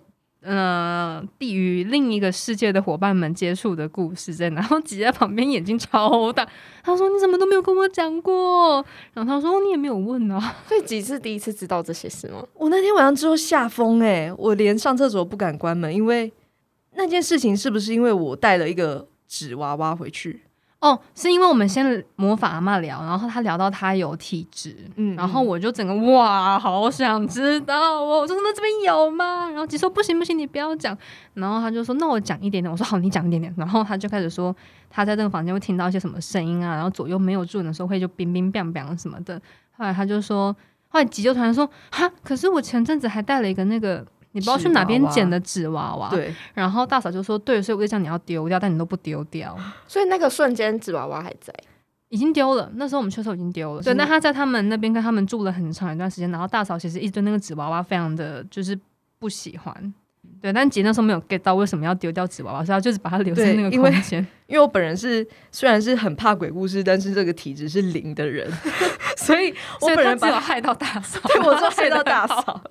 [0.45, 6.47] 嗯、呃，地与另一个世界的伙伴们接触的故事在，然后挤在旁边，眼睛超大。
[6.83, 12.45] 他说：“你怎么都没有跟我讲过？”然后他说：“你也没有问啊。”所以吉是第一次知道这些事吗？
[12.53, 16.31] 我那天晚上之后吓疯哎，我连上厕所不敢关门，因为
[16.95, 20.43] 那件事情是不是因为我带了一个纸娃娃回去？
[20.86, 29.49] 哦，是因为我们先模仿阿嬷聊，然后他聊到他有体质，嗯，然后我就整个哇，好想知道哦，我就说那这边有吗？
[29.49, 30.95] 然后吉说不行不行，你不要讲。
[31.33, 33.51] 然后他就说那我讲一点点，我说好，你讲一点点。
[33.57, 34.55] 然后他就开始说
[34.88, 39.41] 他在这个房间会听到一些什么声音啊，然后左右没有住人的时候会就冰冰冰冰什么的。
[39.75, 40.55] 后来他就说，
[40.89, 44.05] 后来吉就突然说哈，可是我前阵子还带了一个那个。
[44.36, 46.36] 你不知道去哪边捡的纸娃娃，对。
[46.53, 49.57] 然后大嫂就说：“对，所以我就叫你要丢掉，但你都不丢掉。
[49.88, 51.53] 所以那个瞬间纸娃娃还在，
[52.09, 52.69] 已经丢了。
[52.75, 53.81] 那时候我们去的时候已经丢了。
[53.81, 56.29] 对，那他在他们那边跟他们住了很长一段时间。
[56.31, 58.77] 然后大嫂其实一直对那个纸娃娃非常的就是
[59.19, 59.93] 不喜欢。
[60.45, 64.23] 对，但姐那时候没有 get 到为什么要丢掉纸娃娃，所以就是把它留在那个空间。
[64.45, 68.47] 因为我本人是虽然是很怕鬼故事，但是这个体质是零的人。
[69.17, 72.61] ”所以， 我本人把我害到大嫂，对，我就害到大嫂。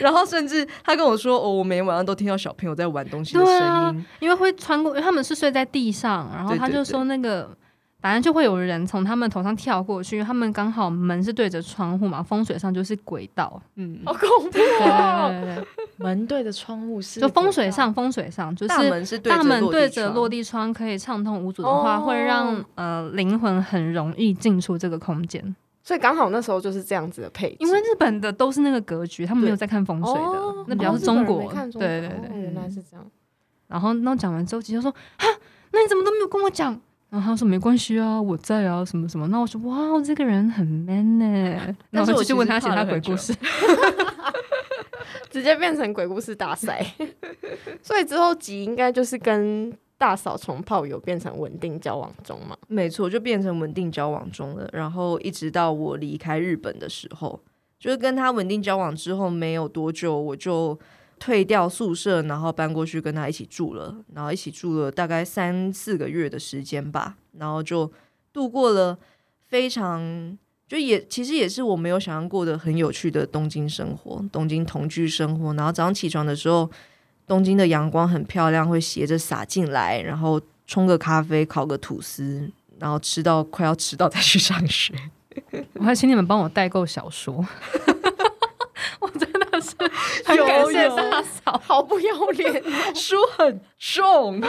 [0.00, 6.30] 然后，甚至他跟我说：“哦，我每天晚上都听到小朋友在玩东西的声音，啊、因为会穿过，因为他们是睡在地上。
[6.34, 7.54] 然后他就说，那个
[8.04, 13.58] 反正就会有人从他们头上跳过去，因为他们刚好门是对着窗户嘛，风水上就是轨道。
[13.76, 15.30] 嗯，好恐怖啊！
[15.30, 25.56] 对对对对门对着窗户是，就风水上，风水上就是大门是大门对着落地窗，可以畅通无阻的话，会让呃灵魂很容易进出这个空间。
[25.82, 31.48] 所以刚好那时候就是这样子的配置，因为日本的都是那个格局，他们没有在看风水的，哦、那比较是中国。
[31.48, 33.06] 哦、中对对对，哦、原来是这样。
[33.66, 35.26] 然后那讲完之后，吉就说：“哈，
[35.72, 36.78] 那你怎么都没有跟我讲？”
[37.10, 41.76] 然后他说：“没关系啊，我在啊，什么什么。”那我说：“哇，这个人很 man 呢。
[41.90, 43.34] ”然后我就问他写他鬼故事，
[45.30, 46.84] 直接变成鬼故事大赛。
[47.82, 49.76] 所以之后集应该就是跟。
[49.96, 52.54] 大嫂从炮友变成稳定交往中嘛？
[52.66, 54.68] 没错，就变成稳定交往中了。
[54.72, 57.40] 然后一直到我离开日本的时候，
[57.78, 60.78] 就是跟他稳定交往之后没有多久，我就
[61.18, 63.94] 退掉宿舍，然后搬过去跟他一起住了。
[64.14, 67.90] 然后一起住了大概三四个月的时间吧，然后就
[68.32, 68.98] 度过了
[69.48, 70.36] 非常
[70.66, 75.54] 就也其实也是我没有想象过的很有趣的东京生活，东京同居生活。
[75.54, 76.70] 然后早上起床的时候。
[77.26, 84.92] 东京的阳光很漂亮，会斜着洒进来，然后冲个咖啡，烤个吐司，然后吃到快要迟到再去上学。
[85.72, 87.42] 我还请你们帮我代购小说。
[89.00, 89.32] 我真
[89.64, 89.74] 是
[90.24, 92.62] 很感谢大嫂， 好不要脸，
[92.94, 94.42] 书很重。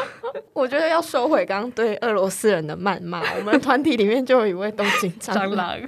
[0.54, 3.24] 我觉得要收回刚刚对俄罗斯人的谩骂。
[3.38, 5.80] 我们团体里面就有一位东京蟑螂，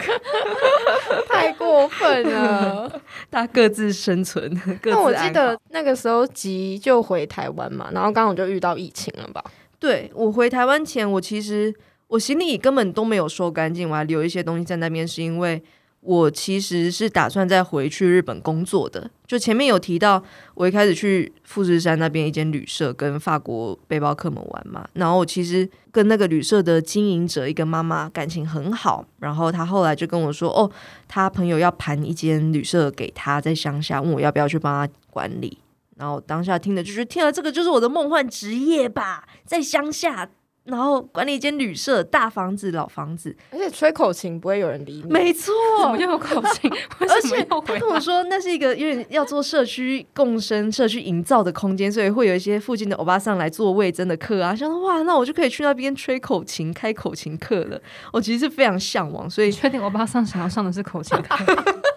[1.28, 2.90] 太过分了。
[3.30, 4.50] 大家各自生存。
[4.84, 9.44] 那我记得那个时候急就回台湾嘛，然后刚好就遇到疫情了吧？
[9.80, 11.74] 对，我回台湾前，我其实
[12.08, 15.62] 我行李根本都没有收干净，我还留一些东西在那边，是因为。
[16.02, 19.10] 我其实是打算再回去日本工作的。
[19.26, 20.24] 就前面有提到，
[20.54, 24.88] 我一开始去富士山那边一间旅社跟法国背包客们玩嘛。
[24.94, 29.06] 然后我其实跟那个旅社的经营者一个妈妈感情很好。
[29.20, 30.72] 然后她后来就跟我说：“哦，
[31.10, 35.58] 她朋友要盘一间旅社给她在乡下，问我要不要去帮她管理。”
[35.98, 40.30] 然后当下听的就是：“天啊，这个就是我的梦幻职业吧，在乡下。”
[40.68, 45.10] 然后管理一间旅社，大房子、老房子，而且吹口琴不会有人理你。
[45.10, 46.70] 没错，怎么又有口琴？
[47.00, 54.54] 而且他跟我说，那是一个因为要做社区共生、社区营造的空间，所以会有一些附近的欧巴桑来做味噌的课啊。
[54.54, 57.82] 想说哇，那我就可以去那边吹口琴、开口琴课了。
[58.12, 61.46] 我其实是非常向往，所以确定欧巴桑想要上的是口琴课。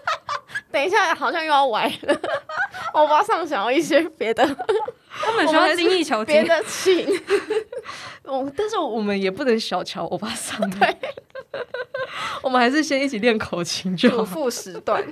[0.71, 2.17] 等一下，好像又要歪了。
[2.93, 4.57] 欧巴桑想要一些别的。
[5.21, 7.07] 他们需要精益求精，别的琴。
[8.25, 10.69] 我，但是我们也不能小瞧欧巴桑。
[10.71, 10.97] 对，
[12.43, 14.17] 我们还是先一起练口琴就好。
[14.17, 15.03] 主副时段。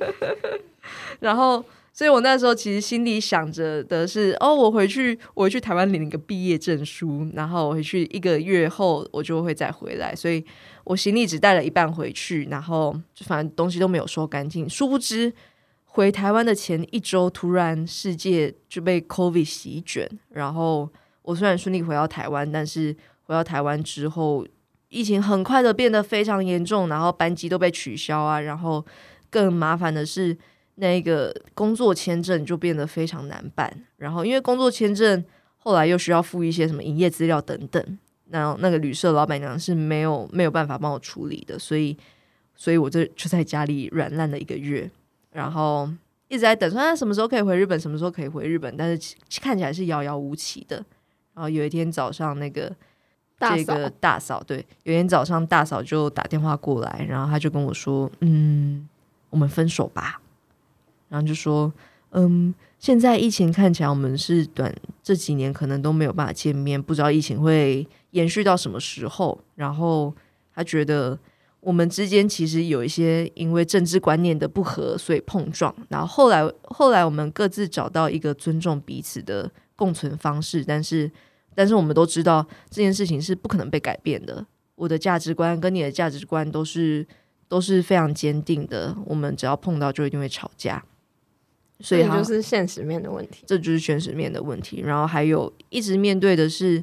[1.20, 10.16] 然后，所以我那时候其实心里想着的是，哦，我回去，我回去台湾领一个毕业证书，然后我回去一个月后，我就会再回来。
[10.16, 10.43] 所以
[10.84, 14.70] 我行李只带了一半回去，然后就反正东西都没有收干净。
[14.70, 15.34] 殊不知。
[15.92, 20.08] 回台湾的前一周，突然世界就被 COVID 席卷。
[20.30, 20.90] 然后
[21.24, 24.46] 我虽然顺利回到台湾，但是回到台湾之后，
[24.90, 28.40] 疫情很快的变得非常严重，然后班机都被取消啊。
[28.40, 28.86] 然后
[29.30, 30.38] 更麻烦的是，
[30.76, 33.86] 那个工作签证就变得非常难办。
[33.98, 35.24] 然后因为工作签证
[35.58, 41.98] 后来又需要付一些什么营业资料等等，然后那个旅社老板娘是没有没有办法帮我处理的，所以。
[42.62, 44.92] 所以我就就在家里软烂了一个月，
[45.32, 45.90] 然后
[46.28, 50.78] 一直在等，说他什么时候可以回日本，什么时候可以回日本，但是看起来是遥遥无期的。
[51.34, 52.76] 然后有一天早上，那个
[53.40, 58.88] 这个大嫂对，有一天早上大嫂就打电话过来，然后他就跟我说：“嗯，
[59.30, 60.22] 我们分手吧。”
[61.10, 61.72] 然后就说
[62.12, 64.74] ：“嗯，现在疫情看起来我们是短
[65.04, 70.14] 这几年可能都没有办法见面，不知道疫情会延续到什么时候。”然后
[70.54, 71.18] 他觉得。
[71.62, 75.76] 我们之间其实有一些因为政治观念的不合，所以碰撞。
[75.89, 80.64] 然后后来，后来我们各自找到一个尊重彼此的共存方式。
[80.64, 81.12] 但是，
[81.53, 84.45] 但是我们都知道这件事情是不可能被改变的。
[84.76, 87.05] 我的价值观跟你的价值观都是
[87.49, 88.95] 都是非常坚定的。
[89.05, 90.82] 我们只要碰到，就一定会吵架。
[91.82, 93.43] 所以，就是现实面的问题。
[93.45, 94.82] 这就是现实面的问题。
[94.86, 96.82] 然后还有一直面对的是。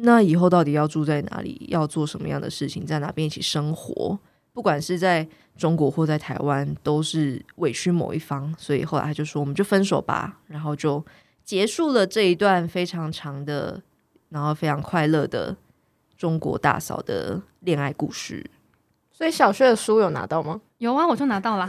[0.00, 1.66] 那以后到底要住在哪里？
[1.68, 2.86] 要做什么样的事情？
[2.86, 4.18] 在哪边一起生活？
[4.52, 5.26] 不管是在
[5.56, 8.54] 中国或在台湾，都是委屈某一方。
[8.56, 11.04] 所以后来他就说：“我们就分手吧。”然后就
[11.44, 13.82] 结束了这一段非常长的，
[14.28, 15.56] 然后非常快乐的
[16.16, 18.48] 中国大嫂的恋爱故事。
[19.18, 20.60] 所以小薛的书有拿到吗？
[20.78, 21.68] 有啊，我就拿到了。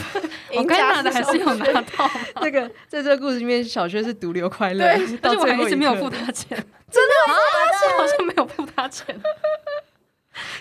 [0.56, 2.10] 我该拿的还是有拿到。
[2.40, 6.56] 这个在这个故事里面，小薛是独留快乐，对，但是我还一直没有付他钱。
[6.90, 7.34] 真的吗？
[7.78, 9.14] 是好像没有付他钱。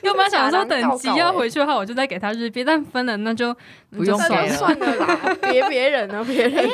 [0.02, 3.56] 因为我本来想说，等级要回去的话，我就再给他日币，但分了那就
[3.92, 6.70] 不用算了啦，别别人了，别人。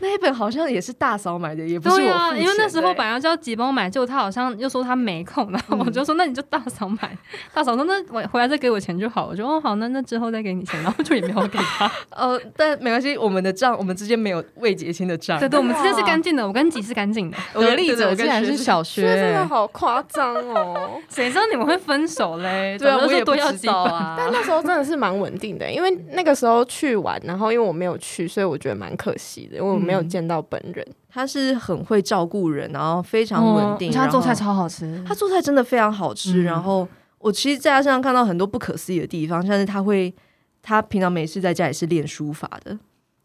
[0.00, 2.00] 那一本好像也是大嫂买的，也不是我。
[2.00, 7.16] 对啊，因为那时候本来叫吉帮我买，结果他好像又说他没空，然后我就说那你就大嫂买。
[7.52, 9.26] 大嫂说那我回来再给我钱就好。
[9.26, 11.90] 我说哦好，那那之后再给你钱，然后就也没有给他。
[12.10, 15.38] 呃， 但没关系，我们的账我们之间没有未结清的账。
[15.38, 17.36] 对对，我们之间是干净的，我跟吉是干净的。
[17.54, 21.00] 得利者竟然是小薛，真的好夸张哦！
[21.08, 22.76] 谁知道你们会分手嘞？
[22.80, 24.14] 对啊，我也不知道啊。
[24.18, 30.86] 但那时候真的是蛮稳定的，因为那个时候去玩，然后因为我没有去，所以我觉得蛮可惜的，因为我没有见到本人。
[31.08, 33.90] 他是很会照顾人，然后非常稳定。
[33.90, 36.42] 他做菜超好吃，他做菜真的非常好吃。
[36.42, 36.86] 嗯、然后
[37.18, 40.14] 我其实在他身上看到很多不可思议的地方，像是他会，
[40.62, 42.78] 他平常没事在家里是练书法的。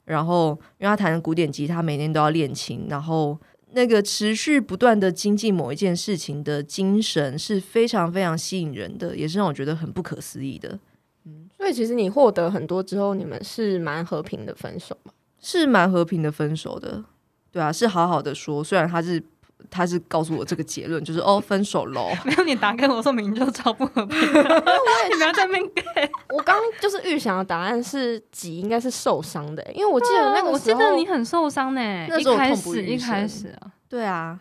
[0.05, 2.87] 然后因为他弹古典吉他，每天都要练琴。
[2.89, 3.37] 然后
[3.73, 10.79] 那个持续不断的精进某一件事情的精神是非常非常吸引人的，也是让我觉得很不可思议的。
[11.25, 15.11] 嗯，所以其实你获得很多之后，你们是蛮和平的分手吗？
[15.45, 17.03] 是蛮和平的分手的。
[17.51, 18.63] 对啊，是好好的说。
[18.63, 19.21] 虽然他是
[19.69, 22.09] 他是告诉我这个结论，就是哦，分手喽。
[22.25, 24.17] 没有你打给我说明就超不和平。
[24.17, 24.43] 我
[25.07, 25.83] 你不要在那边给。
[26.35, 31.81] 我刚就是预想的答案是几应该是受伤的，因为我记得那个时候、啊、我记得你很受伤呢。
[32.09, 32.95] 那时候痛不欲生。
[32.95, 34.39] 一开始啊，对啊，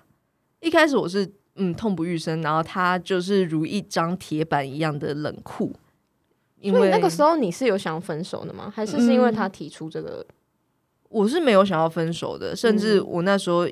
[0.60, 5.70] 一开始我是嗯痛不欲生，然后他就是如一张铁板一样的冷酷。
[6.58, 8.72] 因为那个时候你是有想分手的吗？
[8.74, 10.24] 还是是因为他提出这个？
[10.28, 10.34] 嗯
[11.14, 13.68] 我是没有想要分手的，甚至我那时候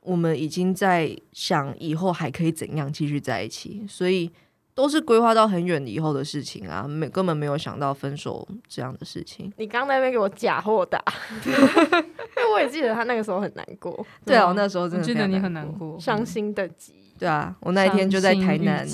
[0.00, 4.30] 我们已经在想以后还可以怎样继续在一起，所以
[4.74, 9.52] 都是规划到很远以后的事情啊，没根本没有想到分手这样的事情。
[9.58, 10.98] 你刚在那边给我假货打，
[11.44, 14.06] 因为我也记得他那个时候很难过。
[14.24, 16.94] 对啊，我那时候真的记得你很难过，伤心的极。
[17.18, 18.88] 对啊，我那一天就在台南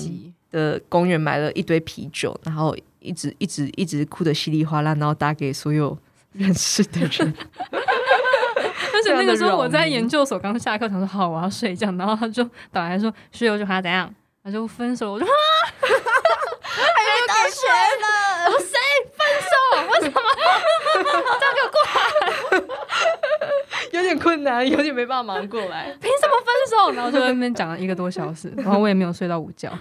[0.51, 5.97] 的公园买了一堆啤酒，然后一直一直一直哭的稀里哗啦，然后打给所有
[6.33, 7.33] 认识的人。
[9.11, 15.29] 而且那个时候我在研究所刚下课，想说好我要睡觉，然后他就打来说室友就喊他怎样，他就分手，我就啊，
[16.61, 17.61] 还没给钱
[18.01, 18.05] 了，
[18.45, 18.77] 我说谁
[19.13, 19.53] 分手？
[19.91, 20.21] 为什么？
[21.39, 21.97] 这样给我过来，
[23.91, 26.91] 有点困难，有点没办法忙过来，凭什么分手？
[26.95, 29.71] 然后就在那边讲了一个多小时，然后我也没有睡到午觉。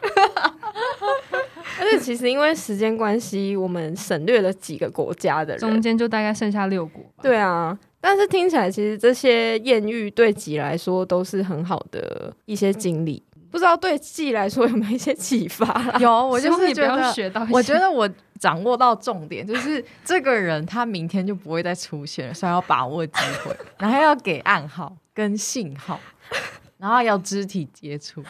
[1.80, 7.04] 而且其实因为时间关系，我们省略了几个国家的人，中间就大概剩下六国。
[7.20, 7.76] 对啊。
[8.06, 13.22] 但是听起来，其实这些艳遇对己来说都是很好的一些经历。
[13.50, 15.64] 不知道对吉来说有没有一些启发？
[15.98, 17.46] 有，我就是觉得学到。
[17.50, 18.06] 我觉得我
[18.38, 25.98] 掌握到重点，就是这个人他明天就不会再出现了，所以要把握机会，然后要给暗号跟信号，
[26.76, 28.22] 然后要肢体接触。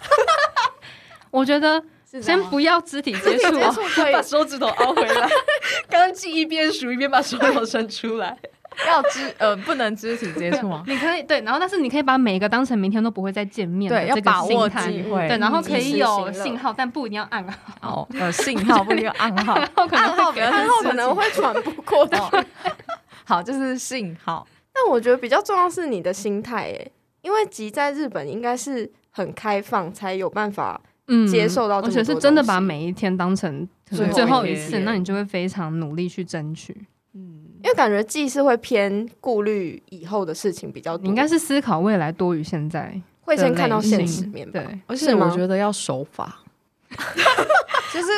[1.33, 1.83] 我觉得
[2.23, 3.51] 先不要肢体接触，
[3.97, 5.29] 可以把手指头凹回来。
[5.89, 8.39] 刚刚吉一边数一边把手指头伸出来。
[8.87, 10.83] 要肢呃不能肢体接触吗？
[10.87, 17.59] 你可以对，然后但是你可以把每一个当成明天都不会再见面的这个心态，对，要把握机会，对，然后可以有信号，但不一定要暗号。
[17.83, 22.47] 哦，有信号不一定要暗号， 暗号可能会暗号可能会传不过去。
[23.25, 24.47] 好，就是信号。
[24.73, 26.91] 但我觉得比较重要是你的心态，哎，
[27.23, 33.69] 因为吉在日本应该是很开放，才有办法嗯接受到，而且是真的把每一天当成。
[34.13, 36.77] 最后一次，那你就会非常努力去争取。
[37.13, 44.49] 嗯，因为感觉既是会偏顾虑以后的事情比较多，你应该是思考未来多于现在，会先看到现实面。
[44.53, 46.43] 对，而且我觉得要守法。
[47.91, 48.09] 就是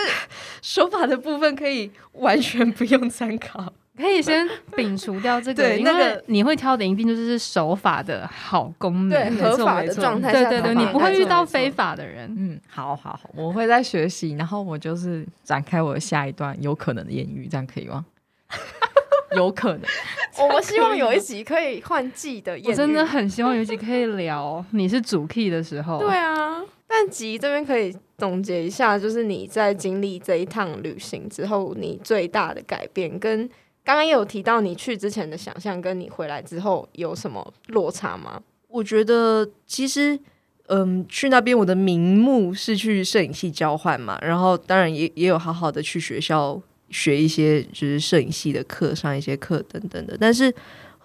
[0.60, 5.62] 守法的部分可以完全不用参考，可以先摒除掉这个。
[5.62, 10.32] 对，那个你会挑的一定就是守法的好公民，对，合法的状态。
[10.32, 12.28] 对对对，你不会遇到非法的人。
[12.36, 18.04] 嗯，好好好，我会在学习，然后我就是展开我的下一段有可能的艳遇，这样可以吗？
[19.34, 19.82] 有可能，
[20.40, 22.58] 我们希望有一集可以换季的。
[22.64, 25.98] 我真的很希望有一集可以聊你是主 key 的时候。
[25.98, 26.62] 对啊。
[26.88, 33.46] 但吉这边可以总结一下，就是你在经历这一趟旅行之后，你最大的改变，跟
[33.82, 38.40] 刚刚也有提到你去之前的想象，跟你回来之后有什么落差吗？
[38.68, 40.16] 我觉得其实，
[40.68, 50.16] 嗯，去那边我的名目是去摄影系交换嘛，然后当然也也有好好的去学校学一些就是摄影系的课，上一些课等等的。
[50.18, 50.52] 但是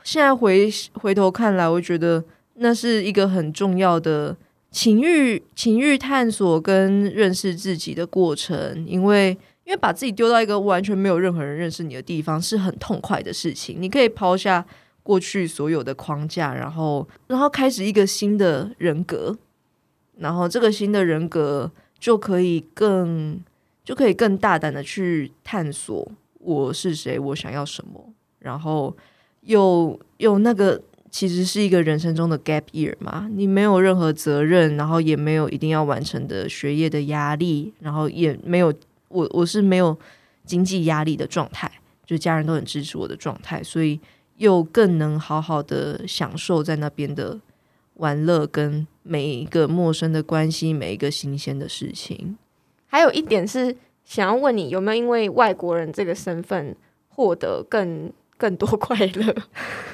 [0.03, 2.23] 现在回回头看来，我觉得
[2.55, 4.35] 那是一个很重要的。
[4.73, 13.75] 情欲、情欲探索跟认识自己的过程，因为因为把自己丢到一个完全没有任何人认识你的地方是很痛快的事情。
[13.77, 14.65] 你可以抛下
[15.03, 19.37] 过去所有的框架，然后然后开始一个新的人格，
[20.19, 23.37] 然后这个新的人格就可以更
[23.83, 28.95] 就可以更大胆的去探索我是谁，我想要什么，然后
[29.41, 30.81] 有有那个。
[31.13, 38.73] 其实是一个人生中的 gap year 嘛，你没有任何责任，然后也没有一定要完成的学业的压力，然后也没有
[39.09, 39.99] 我我是没有
[40.45, 41.69] 经济压力的状态，
[42.05, 43.99] 就家人都很支持我的状态，所以
[44.37, 47.37] 又更能好好的享受在那边的
[47.95, 52.37] 玩乐跟每一个陌生的关系，每一个新鲜的事情。
[52.91, 53.73] 还有一点是
[54.03, 56.75] 想要问你，有没有因为外国人这个身份
[57.07, 59.33] 获得更更多快乐？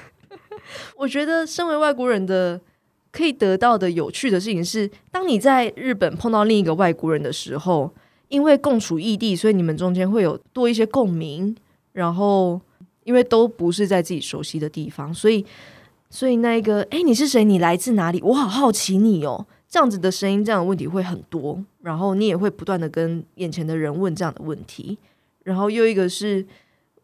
[0.98, 2.60] 我觉得身为外国人的
[3.12, 7.94] 可以得到的有趣的事情是，当你在日本碰到另一个外国人的时候，
[8.30, 11.56] 因为共处异地，所以你们中间会有多一些共鸣。
[11.94, 12.60] 然后，
[13.04, 15.46] 因为都不是在自己熟悉的地方，所以，
[16.10, 17.44] 所以那个，哎，你是谁？
[17.44, 18.20] 你来自哪里？
[18.24, 19.46] 我好好奇你哦。
[19.70, 21.64] 这样子的声音，这样的问题会很多。
[21.82, 24.98] 然后你也会不断的跟眼前的人问这样的问题。
[25.44, 26.46] 然后又一个是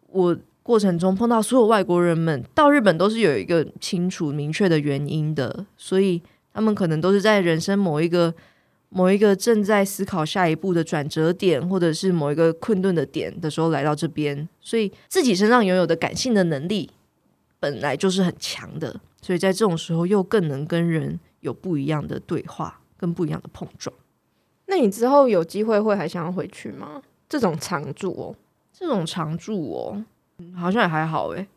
[0.07, 0.37] 我。
[0.65, 6.21] 过程中碰到所有外国人们到日本都是有一个清楚明确的原因的，所以
[6.53, 8.33] 他们可能都是在人生某一个
[8.87, 16.89] 某一个正在思考下一步的转折点，或者是某一个困顿的点的时候来到这边，所以自己身上拥有的感性的能力
[17.59, 23.95] 本来就是很强的，所以在这种时候又更能跟人有不一样的对话，跟不一样的碰撞。
[24.65, 27.01] 那你之后有机会会还想要回去吗？
[27.29, 28.35] 这种常住哦，
[28.71, 30.03] 这种常住哦。
[30.55, 31.47] 好像也还好诶，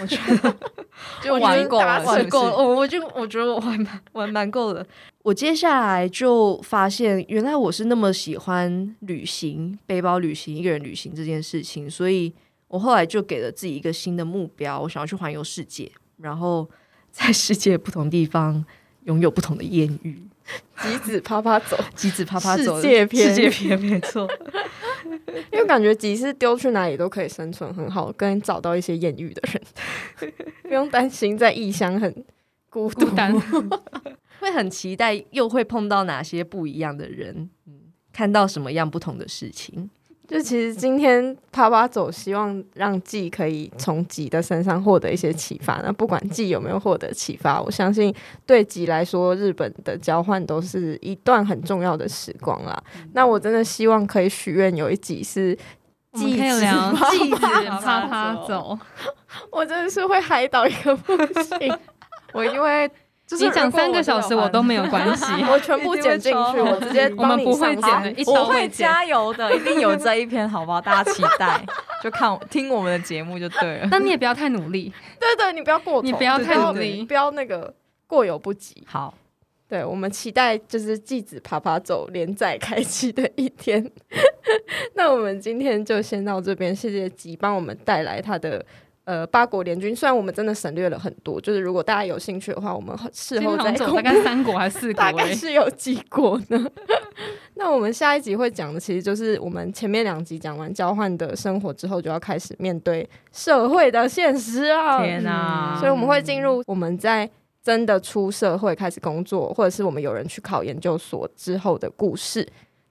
[0.00, 0.56] 我觉得
[1.22, 2.56] 就玩够了，玩够了。
[2.56, 4.84] 我我就我觉得我玩蛮玩蛮够了。
[5.22, 12.32] 我接下来就发现，原来我是那么喜欢旅行、背包旅行、一个人旅行这件事情，所以
[12.66, 16.68] 我后来就给了自己一个新的目标，我想要去环游世界，然后
[17.10, 18.64] 在世界不同地方
[19.08, 20.22] 拥有不同的艳遇。
[20.80, 24.26] 吉子啪啪走， 吉子啪啪走，世界篇，世界篇没错。
[25.52, 30.32] 因为感觉吉是丢去哪里都可以生存很好，跟找到一些艳遇的人，
[30.62, 32.24] 不用担心在异乡很
[32.70, 33.32] 孤独，孤单
[34.40, 39.90] 会很期待又会碰到哪些不一样的人，嗯，看到什么样不同的事情。
[40.28, 45.80] 就其实今天趴趴走，希望让季可以从吉的身上获得一些启发。
[45.82, 48.14] 那不管季有没有获得启发，我相信
[48.44, 52.78] 对吉来说，日本的交换都是一段很重要的时光啦。
[52.96, 55.56] 嗯、那我真的希望可以许愿有一集是
[56.12, 56.60] 季子
[57.10, 58.78] 季子趴趴走，
[59.50, 61.74] 我真的是会嗨到一个不行，
[62.34, 62.44] 我
[63.36, 70.80] 你讲三个小时我都没有 关系，我全部剪进去，我直接 我们不会剪的，我会加油的，一定有这一篇，好不好？
[70.80, 71.62] 大家期待，
[72.02, 73.88] 就看听我们的节目就对了。
[73.90, 77.74] 但你也不要太努力， 对对，你不要过头，你不要太努力，不要那个
[78.06, 78.82] 过犹不及。
[78.86, 79.12] 好，
[79.68, 83.90] 对，我们期待就是继子爬爬走连载开启的一天。
[84.94, 88.64] 那我们今天就先到这边，谢谢吉帮我们带来他的。
[89.08, 96.70] 呃，八国联军虽然我们真的省略了很多，就是如果大家有兴趣的话，我们事后再大概三国还是四 国，大概是有几国呢？
[97.56, 105.02] 那我们下一集会讲的，其实就是我们前面两集讲完交换的生活之后，就要开始面对社会的现实啊！
[105.02, 105.78] 天哪！
[105.80, 107.26] 所以我们会进入我们在
[107.62, 112.46] 真的出社会开始工作，或者是我们有人去考研究所之后的故事。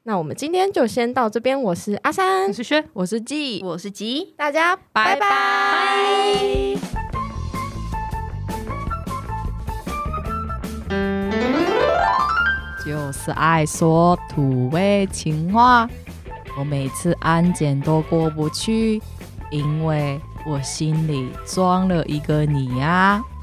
[0.07, 1.61] 那我们今天就先到这边。
[1.61, 5.19] 我是阿三，我是轩，我是季，我是吉，大家拜拜。
[5.19, 5.27] 拜拜。
[12.85, 15.85] 就是爱说土味情话，
[16.57, 19.01] 我每次安检都过不去，
[19.51, 23.36] 因为我心里装了一个你呀、啊。